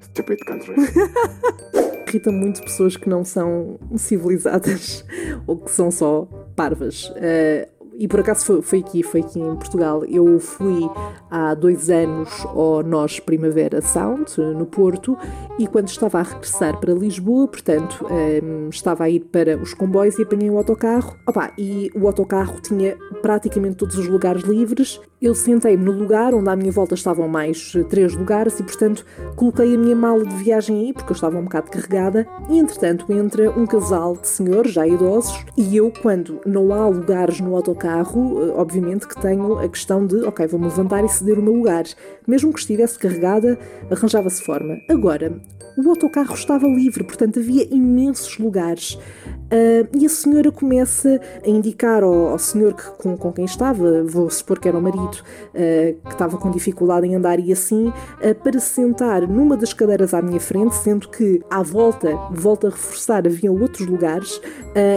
Stupid 0.00 0.38
country. 0.44 0.74
Irrita 2.14 2.30
muito 2.30 2.62
pessoas 2.62 2.96
que 2.96 3.08
não 3.08 3.24
são 3.24 3.76
civilizadas 3.96 5.04
ou 5.48 5.56
que 5.56 5.70
são 5.70 5.90
só 5.90 6.28
parvas. 6.54 7.08
Uh, 7.10 7.68
e 7.98 8.08
por 8.08 8.20
acaso 8.20 8.44
foi, 8.44 8.62
foi, 8.62 8.78
aqui, 8.80 9.02
foi 9.02 9.20
aqui 9.20 9.40
em 9.40 9.54
Portugal. 9.56 10.04
Eu 10.04 10.38
fui 10.38 10.88
há 11.30 11.54
dois 11.54 11.90
anos 11.90 12.28
ao 12.46 12.82
Nós 12.82 13.20
Primavera 13.20 13.80
Sound, 13.80 14.36
no 14.38 14.66
Porto, 14.66 15.16
e 15.58 15.66
quando 15.66 15.88
estava 15.88 16.18
a 16.18 16.22
regressar 16.22 16.78
para 16.80 16.92
Lisboa, 16.92 17.46
portanto, 17.46 18.06
um, 18.10 18.68
estava 18.68 19.04
a 19.04 19.10
ir 19.10 19.20
para 19.20 19.56
os 19.56 19.74
comboios 19.74 20.18
e 20.18 20.22
apanhei 20.22 20.50
um 20.50 20.58
autocarro. 20.58 21.16
Opa, 21.26 21.52
e 21.56 21.90
o 21.94 22.06
autocarro 22.06 22.60
tinha 22.60 22.96
praticamente 23.22 23.76
todos 23.76 23.96
os 23.96 24.08
lugares 24.08 24.42
livres. 24.42 25.00
Eu 25.22 25.34
sentei-me 25.34 25.84
no 25.84 25.92
lugar 25.92 26.34
onde 26.34 26.50
à 26.50 26.56
minha 26.56 26.72
volta 26.72 26.94
estavam 26.94 27.26
mais 27.28 27.72
três 27.88 28.14
lugares 28.14 28.58
e, 28.60 28.62
portanto, 28.62 29.06
coloquei 29.36 29.74
a 29.74 29.78
minha 29.78 29.96
mala 29.96 30.24
de 30.26 30.34
viagem 30.34 30.80
aí, 30.80 30.92
porque 30.92 31.12
eu 31.12 31.14
estava 31.14 31.38
um 31.38 31.44
bocado 31.44 31.70
carregada. 31.70 32.26
E, 32.50 32.58
entretanto, 32.58 33.10
entra 33.12 33.50
um 33.50 33.66
casal 33.66 34.16
de 34.16 34.28
senhores 34.28 34.72
já 34.72 34.86
idosos 34.86 35.44
e 35.56 35.76
eu, 35.76 35.92
quando 36.02 36.40
não 36.44 36.74
há 36.74 36.86
lugares 36.88 37.40
no 37.40 37.54
autocarro, 37.54 37.83
carro, 37.84 38.42
eh, 38.42 38.52
obviamente 38.56 39.06
que 39.06 39.20
tenho 39.20 39.58
a 39.58 39.68
questão 39.68 40.06
de, 40.06 40.16
ok, 40.24 40.46
vou-me 40.46 40.64
levantar 40.64 41.04
e 41.04 41.08
ceder 41.08 41.38
o 41.38 41.42
meu 41.42 41.52
lugar. 41.52 41.84
Mesmo 42.26 42.50
que 42.50 42.58
estivesse 42.58 42.98
carregada, 42.98 43.58
arranjava-se 43.90 44.42
forma. 44.42 44.78
Agora, 44.88 45.38
o 45.76 45.88
autocarro 45.88 46.34
estava 46.34 46.66
livre, 46.66 47.04
portanto 47.04 47.38
havia 47.38 47.66
imensos 47.74 48.38
lugares. 48.38 48.98
Uh, 49.44 49.86
e 49.96 50.06
a 50.06 50.08
senhora 50.08 50.50
começa 50.50 51.20
a 51.44 51.48
indicar 51.48 52.02
ao, 52.02 52.28
ao 52.28 52.38
senhor 52.38 52.74
que, 52.74 52.90
com, 52.98 53.16
com, 53.16 53.32
quem 53.32 53.44
estava, 53.44 54.02
vou 54.02 54.28
supor 54.30 54.58
que 54.58 54.66
era 54.66 54.76
o 54.76 54.82
marido, 54.82 55.02
uh, 55.02 56.00
que 56.02 56.12
estava 56.12 56.38
com 56.38 56.50
dificuldade 56.50 57.06
em 57.06 57.14
andar 57.14 57.38
e 57.38 57.52
assim, 57.52 57.88
uh, 57.88 58.34
para 58.42 58.58
se 58.58 58.74
sentar 58.74 59.28
numa 59.28 59.56
das 59.56 59.72
cadeiras 59.72 60.12
à 60.12 60.20
minha 60.20 60.40
frente, 60.40 60.74
sendo 60.76 61.08
que 61.08 61.40
à 61.50 61.62
volta, 61.62 62.16
volta 62.32 62.68
a 62.68 62.70
reforçar, 62.70 63.26
havia 63.26 63.52
outros 63.52 63.86
lugares. 63.86 64.40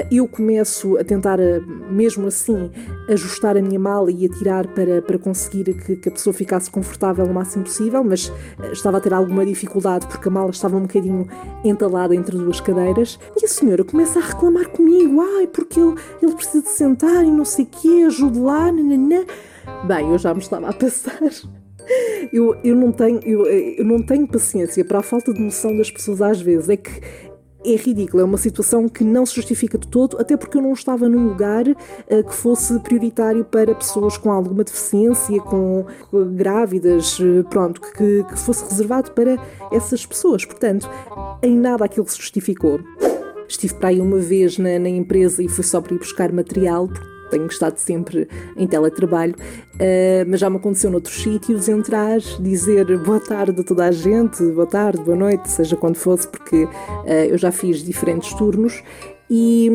eu 0.10 0.28
começo 0.28 0.98
a 0.98 1.04
tentar, 1.04 1.38
mesmo 1.90 2.28
assim, 2.28 2.72
ajustar 3.10 3.58
a 3.58 3.62
minha 3.62 3.80
mala 3.80 4.10
e 4.12 4.26
atirar 4.26 4.68
para, 4.68 5.02
para 5.02 5.20
conseguir 5.20 5.74
que, 5.74 5.98
que 5.98 6.10
a 6.10 6.12
pessoa 6.12 6.34
ficasse 6.34 6.70
confortável 6.72 7.26
o 7.26 7.34
máximo 7.34 7.64
possível, 7.64 8.04
mas 8.04 8.32
estava 8.72 8.98
a 8.98 9.02
ter 9.02 9.14
alguma 9.14 9.46
dificuldade 9.46 10.08
porque 10.08 10.28
a 10.28 10.32
mala 10.32 10.50
estava 10.50 10.67
um 10.76 10.82
bocadinho 10.82 11.28
entalada 11.64 12.16
entre 12.16 12.38
duas 12.38 12.60
cadeiras. 12.60 13.20
E 13.42 13.46
a 13.46 13.48
senhora 13.48 13.84
começa 13.84 14.20
a 14.20 14.24
reclamar 14.24 14.70
comigo: 14.70 15.22
ai, 15.22 15.48
porque 15.48 15.80
ele, 15.80 15.96
ele 16.22 16.34
precisa 16.34 16.64
de 16.64 16.70
sentar 16.70 17.24
e 17.24 17.32
não 17.32 17.46
sei 17.46 17.66
o 17.66 17.68
quê, 17.68 18.04
ajude 18.08 18.40
lá, 18.40 18.72
nananã. 18.72 19.26
Bem, 19.86 20.12
eu 20.12 20.18
já 20.18 20.34
me 20.34 20.40
estava 20.40 20.70
a 20.70 20.74
passar. 20.74 21.20
Eu, 22.34 22.54
eu, 22.66 22.76
não 22.76 22.92
tenho, 22.92 23.22
eu, 23.24 23.46
eu 23.46 23.86
não 23.86 24.02
tenho 24.02 24.28
paciência 24.28 24.84
para 24.84 25.00
a 25.00 25.02
falta 25.02 25.34
de 25.34 25.40
noção 25.42 25.78
das 25.78 25.90
pessoas 25.90 26.22
às 26.22 26.42
vezes. 26.42 26.68
É 26.68 26.76
que 26.76 26.92
é 27.66 27.76
ridículo, 27.76 28.22
é 28.22 28.26
uma 28.26 28.38
situação 28.38 28.88
que 28.88 29.04
não 29.04 29.26
se 29.26 29.36
justifica 29.36 29.78
de 29.78 29.88
todo, 29.88 30.18
até 30.20 30.38
porque 30.38 30.58
eu 30.58 30.62
não 30.62 30.74
estava 30.74 31.10
num 31.10 31.28
lugar 31.28 31.68
uh, 31.68 32.24
que 32.24 32.34
fosse 32.34 32.80
prioritário 32.80 33.44
para 33.44 33.74
pessoas 33.76 34.18
com 34.18 34.32
alguma 34.32 34.64
deficiência, 34.64 35.40
com, 35.42 35.86
com 36.10 36.36
grávidas, 36.36 37.20
uh, 37.20 37.44
pronto, 37.50 37.82
que, 37.82 38.24
que 38.24 38.40
fosse 38.40 38.64
reservado 38.70 39.12
para 39.12 39.38
essas 39.72 40.06
pessoas. 40.06 40.46
Portanto, 40.46 40.90
em 41.42 41.58
nada 41.58 41.86
aquilo 41.86 42.08
se 42.08 42.18
justificou. 42.18 42.80
Estive 43.48 43.74
para 43.76 43.90
aí 43.90 44.02
uma 44.02 44.20
vez 44.20 44.58
na, 44.58 44.78
na 44.78 44.90
empresa 44.90 45.42
e 45.42 45.48
fui 45.48 45.64
só 45.64 45.82
para 45.82 45.96
ir 45.96 46.00
buscar 46.00 46.32
material, 46.32 46.90
tenho 47.30 47.48
estado 47.48 47.78
sempre 47.78 48.28
em 48.56 48.68
teletrabalho, 48.68 49.36
uh, 49.36 50.26
mas 50.28 50.40
já 50.40 50.50
me 50.50 50.58
aconteceu 50.58 50.90
noutros 50.90 51.22
sítios 51.22 51.68
entrar, 51.68 52.20
dizer 52.40 52.98
boa 53.00 53.20
tarde 53.20 53.62
a 53.62 53.64
toda 53.64 53.86
a 53.86 53.92
gente, 53.92 54.44
boa 54.52 54.68
tarde, 54.68 55.04
boa 55.04 55.18
noite, 55.18 55.50
seja 55.50 55.76
quando 55.76 55.96
fosse, 55.96 56.28
porque 56.28 56.64
uh, 56.64 56.70
eu 57.30 57.38
já 57.38 57.52
fiz 57.52 57.84
diferentes 57.84 58.34
turnos 58.34 58.82
e, 59.30 59.70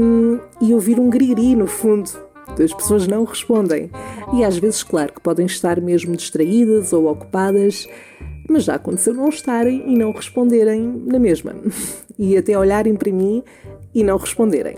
e 0.61 0.73
ouvir 0.73 0.99
um 0.99 1.11
grigri 1.11 1.55
no 1.55 1.67
fundo. 1.67 2.11
As 2.63 2.73
pessoas 2.75 3.07
não 3.07 3.25
respondem. 3.25 3.91
E 4.35 4.45
às 4.45 4.59
vezes, 4.59 4.83
claro, 4.83 5.13
que 5.13 5.21
podem 5.21 5.47
estar 5.47 5.81
mesmo 5.81 6.15
distraídas 6.17 6.93
ou 6.93 7.07
ocupadas, 7.07 7.89
mas 8.49 8.65
já 8.65 8.75
aconteceu 8.75 9.15
não 9.15 9.29
estarem 9.29 9.91
e 9.91 9.97
não 9.97 10.13
responderem 10.13 11.03
na 11.07 11.19
mesma. 11.19 11.55
E 12.19 12.37
até 12.37 12.57
olharem 12.57 12.95
para 12.95 13.11
mim 13.11 13.43
e 13.93 14.05
não 14.05 14.17
responderem. 14.19 14.77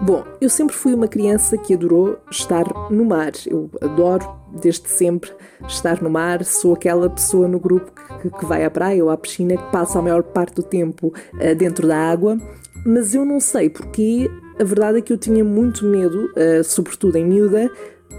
Bom, 0.00 0.24
eu 0.40 0.48
sempre 0.48 0.76
fui 0.76 0.94
uma 0.94 1.08
criança 1.08 1.58
que 1.58 1.74
adorou 1.74 2.18
estar 2.30 2.64
no 2.88 3.04
mar. 3.04 3.32
Eu 3.44 3.68
adoro, 3.80 4.24
desde 4.60 4.88
sempre, 4.88 5.30
estar 5.66 6.00
no 6.00 6.08
mar. 6.08 6.44
Sou 6.44 6.74
aquela 6.74 7.10
pessoa 7.10 7.48
no 7.48 7.58
grupo 7.58 7.90
que, 8.22 8.30
que 8.30 8.46
vai 8.46 8.64
à 8.64 8.70
praia 8.70 9.02
ou 9.02 9.10
à 9.10 9.16
piscina 9.16 9.56
que 9.56 9.72
passa 9.72 9.98
a 9.98 10.02
maior 10.02 10.22
parte 10.22 10.54
do 10.54 10.62
tempo 10.62 11.08
uh, 11.34 11.54
dentro 11.56 11.88
da 11.88 11.96
água. 11.96 12.38
Mas 12.86 13.12
eu 13.12 13.24
não 13.24 13.40
sei 13.40 13.68
porque 13.68 14.30
a 14.58 14.62
verdade 14.62 14.98
é 14.98 15.00
que 15.00 15.12
eu 15.12 15.18
tinha 15.18 15.42
muito 15.42 15.84
medo, 15.84 16.26
uh, 16.26 16.62
sobretudo 16.62 17.16
em 17.16 17.24
miúda, 17.24 17.68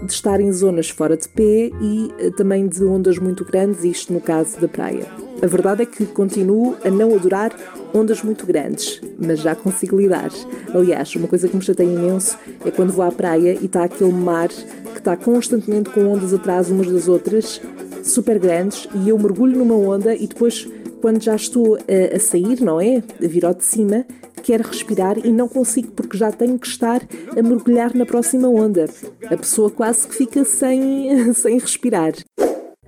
de 0.02 0.12
estar 0.12 0.38
em 0.38 0.52
zonas 0.52 0.90
fora 0.90 1.16
de 1.16 1.28
pé 1.30 1.70
e 1.80 2.12
uh, 2.26 2.30
também 2.32 2.68
de 2.68 2.84
ondas 2.84 3.18
muito 3.18 3.42
grandes, 3.42 3.84
isto 3.84 4.12
no 4.12 4.20
caso 4.20 4.60
da 4.60 4.68
praia. 4.68 5.06
A 5.42 5.46
verdade 5.46 5.82
é 5.82 5.86
que 5.86 6.04
continuo 6.04 6.76
a 6.84 6.90
não 6.90 7.14
adorar 7.14 7.50
ondas 7.94 8.22
muito 8.22 8.44
grandes, 8.44 9.00
mas 9.18 9.40
já 9.40 9.54
consigo 9.54 9.96
lidar. 9.96 10.30
Aliás, 10.74 11.14
uma 11.16 11.26
coisa 11.26 11.48
que 11.48 11.56
me 11.56 11.62
chateia 11.62 11.88
imenso 11.88 12.38
é 12.64 12.70
quando 12.70 12.92
vou 12.92 13.04
à 13.04 13.10
praia 13.10 13.56
e 13.58 13.64
está 13.64 13.84
aquele 13.84 14.12
mar 14.12 14.48
que 14.48 14.98
está 14.98 15.16
constantemente 15.16 15.88
com 15.90 16.06
ondas 16.12 16.34
atrás 16.34 16.70
umas 16.70 16.88
das 16.88 17.08
outras, 17.08 17.60
super 18.04 18.38
grandes, 18.38 18.86
e 18.94 19.08
eu 19.08 19.18
mergulho 19.18 19.58
numa 19.58 19.74
onda 19.74 20.14
e 20.14 20.26
depois, 20.26 20.68
quando 21.00 21.22
já 21.22 21.34
estou 21.34 21.76
a, 21.76 22.16
a 22.16 22.18
sair, 22.18 22.60
não 22.60 22.78
é? 22.78 22.98
A 22.98 23.26
vir 23.26 23.46
ao 23.46 23.54
de 23.54 23.64
cima, 23.64 24.04
quero 24.42 24.68
respirar 24.68 25.16
e 25.24 25.32
não 25.32 25.48
consigo 25.48 25.92
porque 25.92 26.18
já 26.18 26.30
tenho 26.30 26.58
que 26.58 26.66
estar 26.66 27.00
a 27.34 27.42
mergulhar 27.42 27.94
na 27.94 28.04
próxima 28.04 28.46
onda. 28.46 28.86
A 29.30 29.36
pessoa 29.38 29.70
quase 29.70 30.06
que 30.06 30.14
fica 30.14 30.44
sem, 30.44 31.32
sem 31.32 31.58
respirar. 31.58 32.12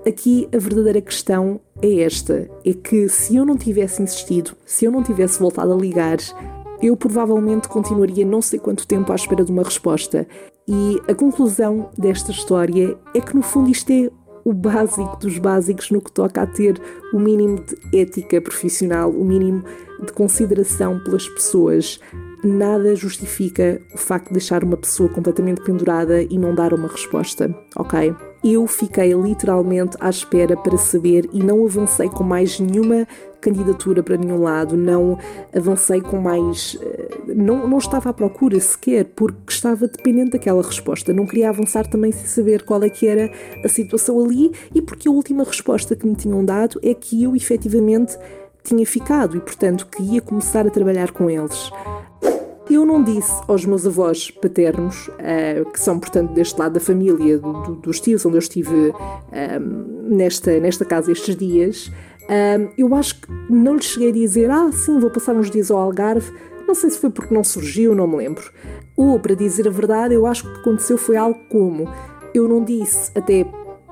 Aqui 0.06 0.48
a 0.52 0.58
verdadeira 0.58 1.00
questão 1.00 1.60
é 1.82 2.02
esta: 2.02 2.48
é 2.64 2.72
que 2.72 3.08
se 3.08 3.36
eu 3.36 3.44
não 3.44 3.56
tivesse 3.56 4.00
insistido, 4.00 4.52
se 4.64 4.84
eu 4.84 4.90
não 4.90 5.02
tivesse 5.02 5.38
voltado 5.38 5.72
a 5.72 5.76
ligar, 5.76 6.18
eu 6.80 6.96
provavelmente 6.96 7.68
continuaria 7.68 8.24
não 8.24 8.40
sei 8.40 8.58
quanto 8.58 8.86
tempo 8.86 9.12
à 9.12 9.14
espera 9.14 9.44
de 9.44 9.52
uma 9.52 9.62
resposta. 9.62 10.26
E 10.66 11.00
a 11.08 11.14
conclusão 11.14 11.90
desta 11.98 12.30
história 12.30 12.96
é 13.14 13.20
que, 13.20 13.34
no 13.34 13.42
fundo, 13.42 13.70
isto 13.70 13.90
é 13.90 14.10
o 14.44 14.52
básico 14.52 15.16
dos 15.18 15.38
básicos 15.38 15.90
no 15.90 16.00
que 16.00 16.10
toca 16.10 16.42
a 16.42 16.46
ter 16.46 16.80
o 17.12 17.18
mínimo 17.18 17.60
de 17.60 18.00
ética 18.00 18.40
profissional, 18.40 19.10
o 19.10 19.24
mínimo 19.24 19.64
de 20.04 20.12
consideração 20.12 20.98
pelas 21.04 21.28
pessoas. 21.28 22.00
Nada 22.42 22.96
justifica 22.96 23.80
o 23.94 23.98
facto 23.98 24.28
de 24.28 24.34
deixar 24.34 24.64
uma 24.64 24.76
pessoa 24.76 25.08
completamente 25.08 25.62
pendurada 25.62 26.22
e 26.22 26.36
não 26.36 26.54
dar 26.54 26.74
uma 26.74 26.88
resposta, 26.88 27.54
ok? 27.76 28.12
Eu 28.44 28.66
fiquei 28.66 29.12
literalmente 29.12 29.96
à 30.00 30.10
espera 30.10 30.56
para 30.56 30.76
saber 30.76 31.28
e 31.32 31.42
não 31.42 31.64
avancei 31.64 32.08
com 32.08 32.24
mais 32.24 32.58
nenhuma 32.58 33.06
candidatura 33.40 34.02
para 34.02 34.16
nenhum 34.16 34.40
lado, 34.40 34.76
não 34.76 35.18
avancei 35.54 36.00
com 36.00 36.20
mais. 36.20 36.78
Eh, 36.80 37.34
não, 37.34 37.68
não 37.68 37.78
estava 37.78 38.10
à 38.10 38.12
procura 38.12 38.58
sequer, 38.58 39.04
porque 39.16 39.52
estava 39.52 39.86
dependente 39.86 40.32
daquela 40.32 40.62
resposta. 40.62 41.12
Não 41.12 41.26
queria 41.26 41.50
avançar 41.50 41.86
também 41.86 42.10
sem 42.12 42.26
saber 42.26 42.62
qual 42.62 42.82
é 42.82 42.88
que 42.88 43.06
era 43.06 43.30
a 43.64 43.68
situação 43.68 44.24
ali 44.24 44.52
e 44.74 44.80
porque 44.80 45.08
a 45.08 45.12
última 45.12 45.44
resposta 45.44 45.94
que 45.94 46.06
me 46.06 46.14
tinham 46.14 46.44
dado 46.44 46.80
é 46.82 46.94
que 46.94 47.22
eu 47.22 47.36
efetivamente 47.36 48.16
tinha 48.64 48.86
ficado 48.86 49.36
e, 49.36 49.40
portanto, 49.40 49.86
que 49.86 50.02
ia 50.02 50.20
começar 50.20 50.66
a 50.66 50.70
trabalhar 50.70 51.10
com 51.10 51.28
eles. 51.28 51.70
Eu 52.72 52.86
não 52.86 53.04
disse 53.04 53.30
aos 53.46 53.66
meus 53.66 53.86
avós 53.86 54.30
paternos, 54.30 55.08
uh, 55.08 55.70
que 55.70 55.78
são, 55.78 56.00
portanto, 56.00 56.32
deste 56.32 56.58
lado 56.58 56.72
da 56.72 56.80
família, 56.80 57.36
do, 57.36 57.52
do, 57.52 57.74
dos 57.74 58.00
tios, 58.00 58.24
onde 58.24 58.36
eu 58.36 58.38
estive 58.38 58.94
ehm, 59.30 60.06
nesta, 60.08 60.58
nesta 60.58 60.82
casa 60.82 61.12
estes 61.12 61.36
dias, 61.36 61.92
ehm, 62.30 62.68
eu 62.78 62.94
acho 62.94 63.20
que 63.20 63.28
não 63.50 63.74
lhes 63.74 63.84
cheguei 63.84 64.08
a 64.08 64.12
dizer, 64.12 64.50
ah, 64.50 64.72
sim, 64.72 64.98
vou 64.98 65.10
passar 65.10 65.36
uns 65.36 65.50
dias 65.50 65.70
ao 65.70 65.76
Algarve. 65.76 66.32
Não 66.66 66.74
sei 66.74 66.88
se 66.88 66.98
foi 66.98 67.10
porque 67.10 67.34
não 67.34 67.44
surgiu, 67.44 67.94
não 67.94 68.06
me 68.06 68.16
lembro. 68.16 68.50
Ou, 68.96 69.20
para 69.20 69.34
dizer 69.34 69.68
a 69.68 69.70
verdade, 69.70 70.14
eu 70.14 70.24
acho 70.24 70.44
que 70.44 70.48
o 70.48 70.54
que 70.54 70.60
aconteceu 70.60 70.96
foi 70.96 71.18
algo 71.18 71.38
como: 71.50 71.86
eu 72.32 72.48
não 72.48 72.64
disse 72.64 73.10
até 73.14 73.44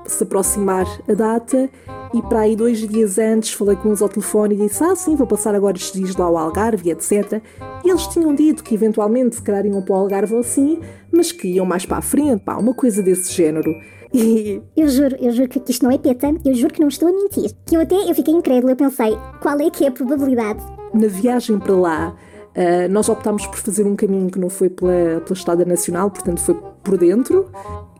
se 0.05 0.23
aproximar 0.23 0.85
a 1.07 1.13
data 1.13 1.69
e 2.13 2.21
para 2.21 2.41
aí 2.41 2.55
dois 2.55 2.79
dias 2.79 3.17
antes 3.17 3.53
falei 3.53 3.75
com 3.75 3.89
eles 3.89 4.01
ao 4.01 4.09
telefone 4.09 4.55
e 4.55 4.57
disse: 4.67 4.83
Ah, 4.83 4.95
sim, 4.95 5.15
vou 5.15 5.25
passar 5.25 5.55
agora 5.55 5.77
estes 5.77 5.93
dias 5.93 6.15
lá 6.15 6.25
ao 6.25 6.37
Algarve, 6.37 6.91
etc. 6.91 7.41
E 7.83 7.89
eles 7.89 8.05
tinham 8.07 8.35
dito 8.35 8.63
que 8.63 8.75
eventualmente 8.75 9.37
se 9.37 9.41
calhar 9.41 9.65
iam 9.65 9.81
para 9.81 9.95
o 9.95 9.97
Algarve 9.97 10.33
ou 10.33 10.41
assim, 10.41 10.79
mas 11.11 11.31
que 11.31 11.47
iam 11.47 11.65
mais 11.65 11.85
para 11.85 11.97
a 11.97 12.01
frente, 12.01 12.43
pá, 12.43 12.57
uma 12.57 12.73
coisa 12.73 13.01
desse 13.01 13.33
género. 13.33 13.71
E... 14.13 14.61
Eu 14.75 14.89
juro, 14.89 15.15
eu 15.21 15.31
juro 15.31 15.47
que 15.47 15.71
isto 15.71 15.85
não 15.85 15.89
é 15.89 15.97
peta, 15.97 16.35
eu 16.43 16.53
juro 16.53 16.73
que 16.73 16.81
não 16.81 16.89
estou 16.89 17.07
a 17.07 17.13
mentir. 17.13 17.49
Que 17.65 17.77
eu 17.77 17.79
até 17.79 17.95
eu 17.95 18.13
fiquei 18.13 18.33
incrédula, 18.33 18.73
eu 18.73 18.75
pensei, 18.75 19.17
qual 19.41 19.57
é 19.61 19.69
que 19.69 19.85
é 19.85 19.87
a 19.87 19.91
probabilidade? 19.93 20.61
Na 20.93 21.07
viagem 21.07 21.57
para 21.57 21.73
lá, 21.73 22.15
Uh, 22.51 22.91
nós 22.91 23.07
optámos 23.07 23.47
por 23.47 23.55
fazer 23.55 23.87
um 23.87 23.95
caminho 23.95 24.29
que 24.29 24.37
não 24.37 24.49
foi 24.49 24.69
pela, 24.69 25.21
pela 25.21 25.33
Estrada 25.33 25.63
Nacional, 25.63 26.11
portanto 26.11 26.41
foi 26.41 26.53
por 26.83 26.97
dentro, 26.97 27.49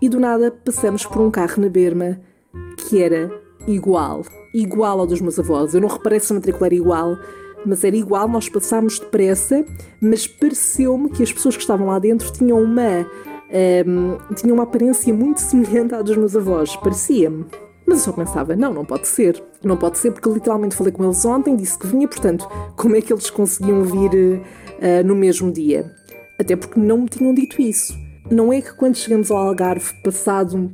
e 0.02 0.10
do 0.10 0.20
nada 0.20 0.52
passamos 0.52 1.06
por 1.06 1.22
um 1.22 1.32
carro 1.32 1.62
na 1.62 1.70
Berma 1.70 2.20
que 2.78 3.02
era 3.02 3.32
igual, 3.68 4.24
igual 4.54 5.00
ao 5.00 5.08
dos 5.08 5.22
meus 5.22 5.40
avós. 5.40 5.74
Eu 5.74 5.82
não 5.82 5.88
reparei 5.88 6.20
se 6.20 6.32
a 6.32 6.36
matrícula 6.36 6.68
era 6.68 6.76
igual, 6.76 7.18
mas 7.66 7.84
era 7.84 7.96
igual. 7.96 8.28
Nós 8.28 8.50
passámos 8.50 9.00
depressa, 9.00 9.66
mas 10.02 10.28
pareceu-me 10.28 11.10
que 11.10 11.24
as 11.24 11.32
pessoas 11.32 11.56
que 11.56 11.62
estavam 11.62 11.88
lá 11.88 12.00
dentro 12.00 12.32
tinham 12.32 12.62
uma, 12.62 13.08
um, 13.86 14.34
tinham 14.36 14.56
uma 14.56 14.64
aparência 14.64 15.14
muito 15.14 15.40
semelhante 15.42 15.96
à 15.96 16.02
dos 16.02 16.18
meus 16.18 16.36
avós, 16.36 16.76
parecia-me. 16.76 17.46
Mas 17.86 18.00
eu 18.00 18.06
só 18.06 18.12
pensava, 18.14 18.56
não, 18.56 18.74
não 18.74 18.86
pode 18.86 19.08
ser. 19.08 19.42
Não 19.64 19.76
pode 19.76 19.98
ser 19.98 20.12
porque 20.12 20.30
literalmente 20.30 20.76
falei 20.76 20.94
com 20.94 21.04
eles 21.04 21.24
ontem, 21.26 21.56
disse 21.56 21.78
que 21.78 21.88
vinha, 21.88 22.08
portanto, 22.08 22.48
como 22.76 22.96
é 22.96 23.02
que 23.02 23.12
eles 23.12 23.30
conseguiam 23.30 23.84
vir 23.84 24.42
uh, 24.42 25.06
no 25.06 25.16
mesmo 25.16 25.52
dia? 25.52 25.92
Até 26.40 26.56
porque 26.56 26.80
não 26.80 27.00
me 27.00 27.10
tinham 27.10 27.34
dito 27.34 27.62
isso. 27.62 27.94
Não 28.32 28.54
é 28.54 28.62
que 28.62 28.74
quando 28.74 28.96
chegamos 28.96 29.30
ao 29.30 29.38
Algarve, 29.38 29.94
passado, 30.02 30.56
uh, 30.56 30.72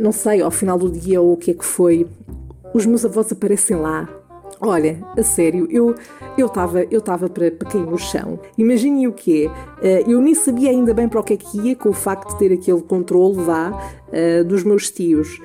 não 0.00 0.10
sei, 0.10 0.42
ao 0.42 0.50
final 0.50 0.76
do 0.76 0.90
dia 0.90 1.20
ou 1.20 1.34
o 1.34 1.36
que 1.36 1.52
é 1.52 1.54
que 1.54 1.64
foi, 1.64 2.04
os 2.74 2.84
meus 2.84 3.04
avós 3.04 3.30
aparecem 3.30 3.76
lá. 3.76 4.08
Olha, 4.60 4.98
a 5.16 5.22
sério, 5.22 5.68
eu 5.70 5.94
eu 6.36 6.46
estava 6.48 6.82
eu 6.82 7.00
tava 7.00 7.30
para, 7.30 7.50
para 7.50 7.70
cair 7.70 7.86
no 7.86 7.96
chão. 7.96 8.40
Imaginem 8.58 9.06
o 9.06 9.12
que 9.12 9.46
é. 9.46 9.48
Uh, 9.48 10.10
eu 10.10 10.20
nem 10.20 10.34
sabia 10.34 10.70
ainda 10.70 10.92
bem 10.92 11.08
para 11.08 11.20
o 11.20 11.22
que 11.22 11.34
é 11.34 11.36
que 11.36 11.60
ia 11.60 11.76
com 11.76 11.90
o 11.90 11.94
facto 11.94 12.32
de 12.32 12.38
ter 12.38 12.52
aquele 12.52 12.82
controle, 12.82 13.36
vá, 13.36 13.70
dos 14.46 14.64
meus 14.64 14.90
tios. 14.90 15.40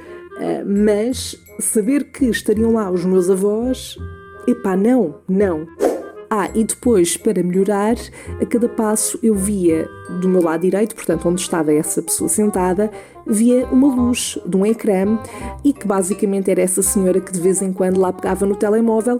Mas 0.65 1.37
saber 1.59 2.11
que 2.11 2.25
estariam 2.25 2.73
lá 2.73 2.91
os 2.91 3.05
meus 3.05 3.29
avós, 3.29 3.95
epá, 4.45 4.75
não, 4.75 5.15
não. 5.29 5.65
Ah, 6.37 6.49
e 6.53 6.65
depois, 6.65 7.15
para 7.15 7.41
melhorar, 7.41 7.95
a 8.41 8.45
cada 8.45 8.67
passo 8.67 9.17
eu 9.23 9.33
via 9.33 9.89
do 10.19 10.27
meu 10.27 10.43
lado 10.43 10.63
direito, 10.63 10.93
portanto, 10.93 11.29
onde 11.29 11.39
estava 11.39 11.71
essa 11.71 12.01
pessoa 12.01 12.27
sentada, 12.27 12.91
via 13.25 13.65
uma 13.67 13.87
luz 13.87 14.37
de 14.45 14.57
um 14.57 14.65
ecrã 14.65 15.17
e 15.63 15.71
que 15.71 15.87
basicamente 15.87 16.51
era 16.51 16.61
essa 16.61 16.81
senhora 16.81 17.21
que 17.21 17.31
de 17.31 17.39
vez 17.39 17.61
em 17.61 17.71
quando 17.71 18.01
lá 18.01 18.11
pegava 18.11 18.45
no 18.45 18.53
telemóvel 18.53 19.17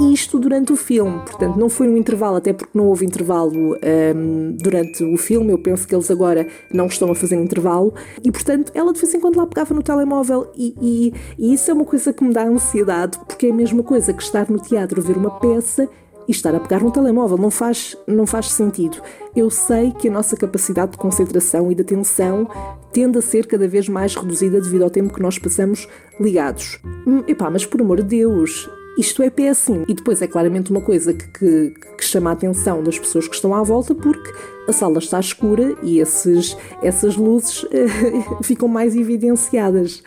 isto 0.00 0.38
durante 0.38 0.72
o 0.72 0.76
filme. 0.76 1.18
Portanto, 1.22 1.58
não 1.58 1.68
foi 1.68 1.88
um 1.88 1.96
intervalo, 1.96 2.36
até 2.36 2.52
porque 2.52 2.78
não 2.78 2.86
houve 2.86 3.04
intervalo 3.04 3.76
um, 4.14 4.56
durante 4.56 5.02
o 5.02 5.16
filme. 5.18 5.50
Eu 5.50 5.58
penso 5.58 5.86
que 5.86 5.94
eles 5.94 6.10
agora 6.12 6.46
não 6.72 6.86
estão 6.86 7.10
a 7.10 7.14
fazer 7.14 7.34
intervalo. 7.34 7.92
E, 8.24 8.30
portanto, 8.30 8.70
ela 8.72 8.92
de 8.92 9.00
vez 9.00 9.12
em 9.12 9.20
quando 9.20 9.36
lá 9.36 9.46
pegava 9.48 9.74
no 9.74 9.82
telemóvel. 9.82 10.50
E, 10.56 10.74
e, 10.80 11.14
e 11.36 11.52
isso 11.52 11.70
é 11.72 11.74
uma 11.74 11.84
coisa 11.84 12.12
que 12.12 12.22
me 12.22 12.32
dá 12.32 12.44
ansiedade, 12.44 13.18
porque 13.26 13.48
é 13.48 13.50
a 13.50 13.54
mesma 13.54 13.82
coisa 13.82 14.12
que 14.12 14.22
estar 14.22 14.48
no 14.48 14.60
teatro 14.60 15.02
ver 15.02 15.16
uma 15.16 15.40
peça 15.40 15.88
e 16.28 16.32
estar 16.32 16.54
a 16.54 16.60
pegar 16.60 16.80
no 16.80 16.90
telemóvel 16.90 17.38
não 17.38 17.50
faz, 17.50 17.96
não 18.06 18.26
faz 18.26 18.50
sentido. 18.50 18.98
Eu 19.34 19.50
sei 19.50 19.92
que 19.92 20.08
a 20.08 20.10
nossa 20.10 20.36
capacidade 20.36 20.92
de 20.92 20.98
concentração 20.98 21.70
e 21.70 21.74
de 21.74 21.82
atenção 21.82 22.48
tende 22.92 23.18
a 23.18 23.22
ser 23.22 23.46
cada 23.46 23.66
vez 23.66 23.88
mais 23.88 24.14
reduzida 24.14 24.60
devido 24.60 24.82
ao 24.82 24.90
tempo 24.90 25.14
que 25.14 25.22
nós 25.22 25.38
passamos 25.38 25.88
ligados. 26.20 26.78
Hum, 27.06 27.22
epá, 27.26 27.50
mas 27.50 27.64
por 27.64 27.80
amor 27.80 28.02
de 28.02 28.18
Deus, 28.18 28.68
isto 28.96 29.22
é 29.22 29.30
péssimo. 29.30 29.84
E 29.88 29.94
depois 29.94 30.20
é 30.20 30.26
claramente 30.26 30.70
uma 30.70 30.80
coisa 30.80 31.14
que, 31.14 31.26
que, 31.28 31.74
que, 31.96 32.04
chama 32.04 32.30
a 32.30 32.32
atenção 32.34 32.82
das 32.82 32.98
pessoas 32.98 33.26
que 33.26 33.34
estão 33.34 33.54
à 33.54 33.62
volta 33.62 33.94
porque 33.94 34.32
a 34.68 34.72
sala 34.72 34.98
está 34.98 35.18
escura 35.18 35.74
e 35.82 35.98
esses, 35.98 36.56
essas 36.82 37.16
luzes 37.16 37.64
ficam 38.42 38.68
mais 38.68 38.94
evidenciadas. 38.94 40.02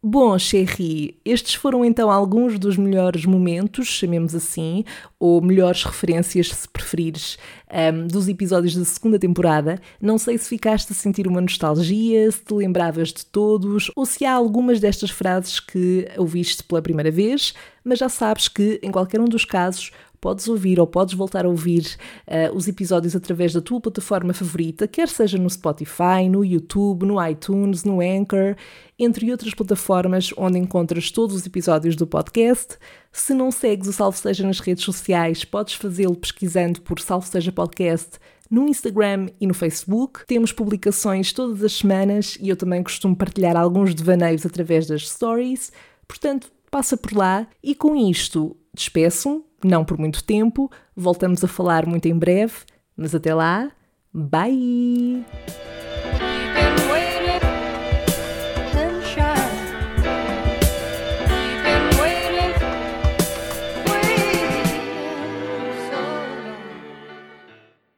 Bom, 0.00 0.38
Cherry, 0.38 1.18
estes 1.24 1.54
foram 1.54 1.84
então 1.84 2.08
alguns 2.08 2.56
dos 2.56 2.76
melhores 2.76 3.24
momentos, 3.24 3.88
chamemos 3.88 4.32
assim, 4.32 4.84
ou 5.18 5.42
melhores 5.42 5.82
referências, 5.82 6.50
se 6.50 6.68
preferires, 6.68 7.36
um, 7.92 8.06
dos 8.06 8.28
episódios 8.28 8.76
da 8.76 8.84
segunda 8.84 9.18
temporada. 9.18 9.80
Não 10.00 10.16
sei 10.16 10.38
se 10.38 10.48
ficaste 10.48 10.92
a 10.92 10.94
sentir 10.94 11.26
uma 11.26 11.40
nostalgia, 11.40 12.30
se 12.30 12.44
te 12.44 12.54
lembravas 12.54 13.08
de 13.08 13.26
todos, 13.26 13.90
ou 13.96 14.06
se 14.06 14.24
há 14.24 14.34
algumas 14.34 14.78
destas 14.78 15.10
frases 15.10 15.58
que 15.58 16.06
ouviste 16.16 16.62
pela 16.62 16.80
primeira 16.80 17.10
vez, 17.10 17.52
mas 17.82 17.98
já 17.98 18.08
sabes 18.08 18.46
que, 18.46 18.78
em 18.84 18.92
qualquer 18.92 19.20
um 19.20 19.24
dos 19.24 19.44
casos, 19.44 19.90
podes 20.20 20.48
ouvir 20.48 20.80
ou 20.80 20.86
podes 20.86 21.14
voltar 21.14 21.44
a 21.44 21.48
ouvir 21.48 21.96
uh, 22.26 22.54
os 22.56 22.68
episódios 22.68 23.14
através 23.14 23.52
da 23.52 23.60
tua 23.60 23.80
plataforma 23.80 24.32
favorita, 24.32 24.88
quer 24.88 25.08
seja 25.08 25.38
no 25.38 25.48
Spotify, 25.48 26.28
no 26.30 26.44
YouTube, 26.44 27.06
no 27.06 27.24
iTunes, 27.26 27.84
no 27.84 28.00
Anchor, 28.00 28.56
entre 28.98 29.30
outras 29.30 29.54
plataformas 29.54 30.30
onde 30.36 30.58
encontras 30.58 31.10
todos 31.10 31.36
os 31.36 31.46
episódios 31.46 31.96
do 31.96 32.06
podcast. 32.06 32.76
Se 33.12 33.32
não 33.32 33.50
segues 33.50 33.88
o 33.88 33.92
Salve 33.92 34.18
Seja 34.18 34.46
nas 34.46 34.60
redes 34.60 34.84
sociais, 34.84 35.44
podes 35.44 35.74
fazê-lo 35.74 36.16
pesquisando 36.16 36.80
por 36.82 37.00
Salve 37.00 37.26
Seja 37.26 37.52
Podcast 37.52 38.18
no 38.50 38.66
Instagram 38.66 39.28
e 39.40 39.46
no 39.46 39.54
Facebook. 39.54 40.24
Temos 40.26 40.52
publicações 40.52 41.32
todas 41.32 41.62
as 41.62 41.72
semanas 41.72 42.36
e 42.40 42.48
eu 42.48 42.56
também 42.56 42.82
costumo 42.82 43.14
partilhar 43.14 43.56
alguns 43.56 43.94
devaneios 43.94 44.44
através 44.46 44.86
das 44.86 45.08
stories. 45.08 45.70
Portanto, 46.06 46.50
passa 46.70 46.96
por 46.96 47.12
lá 47.12 47.46
e 47.62 47.74
com 47.74 47.96
isto 47.96 48.56
despeço 48.74 49.44
não 49.64 49.84
por 49.84 49.98
muito 49.98 50.22
tempo. 50.22 50.70
Voltamos 50.96 51.42
a 51.44 51.48
falar 51.48 51.86
muito 51.86 52.06
em 52.06 52.16
breve, 52.16 52.54
mas 52.96 53.14
até 53.14 53.34
lá, 53.34 53.70
bye! 54.12 55.24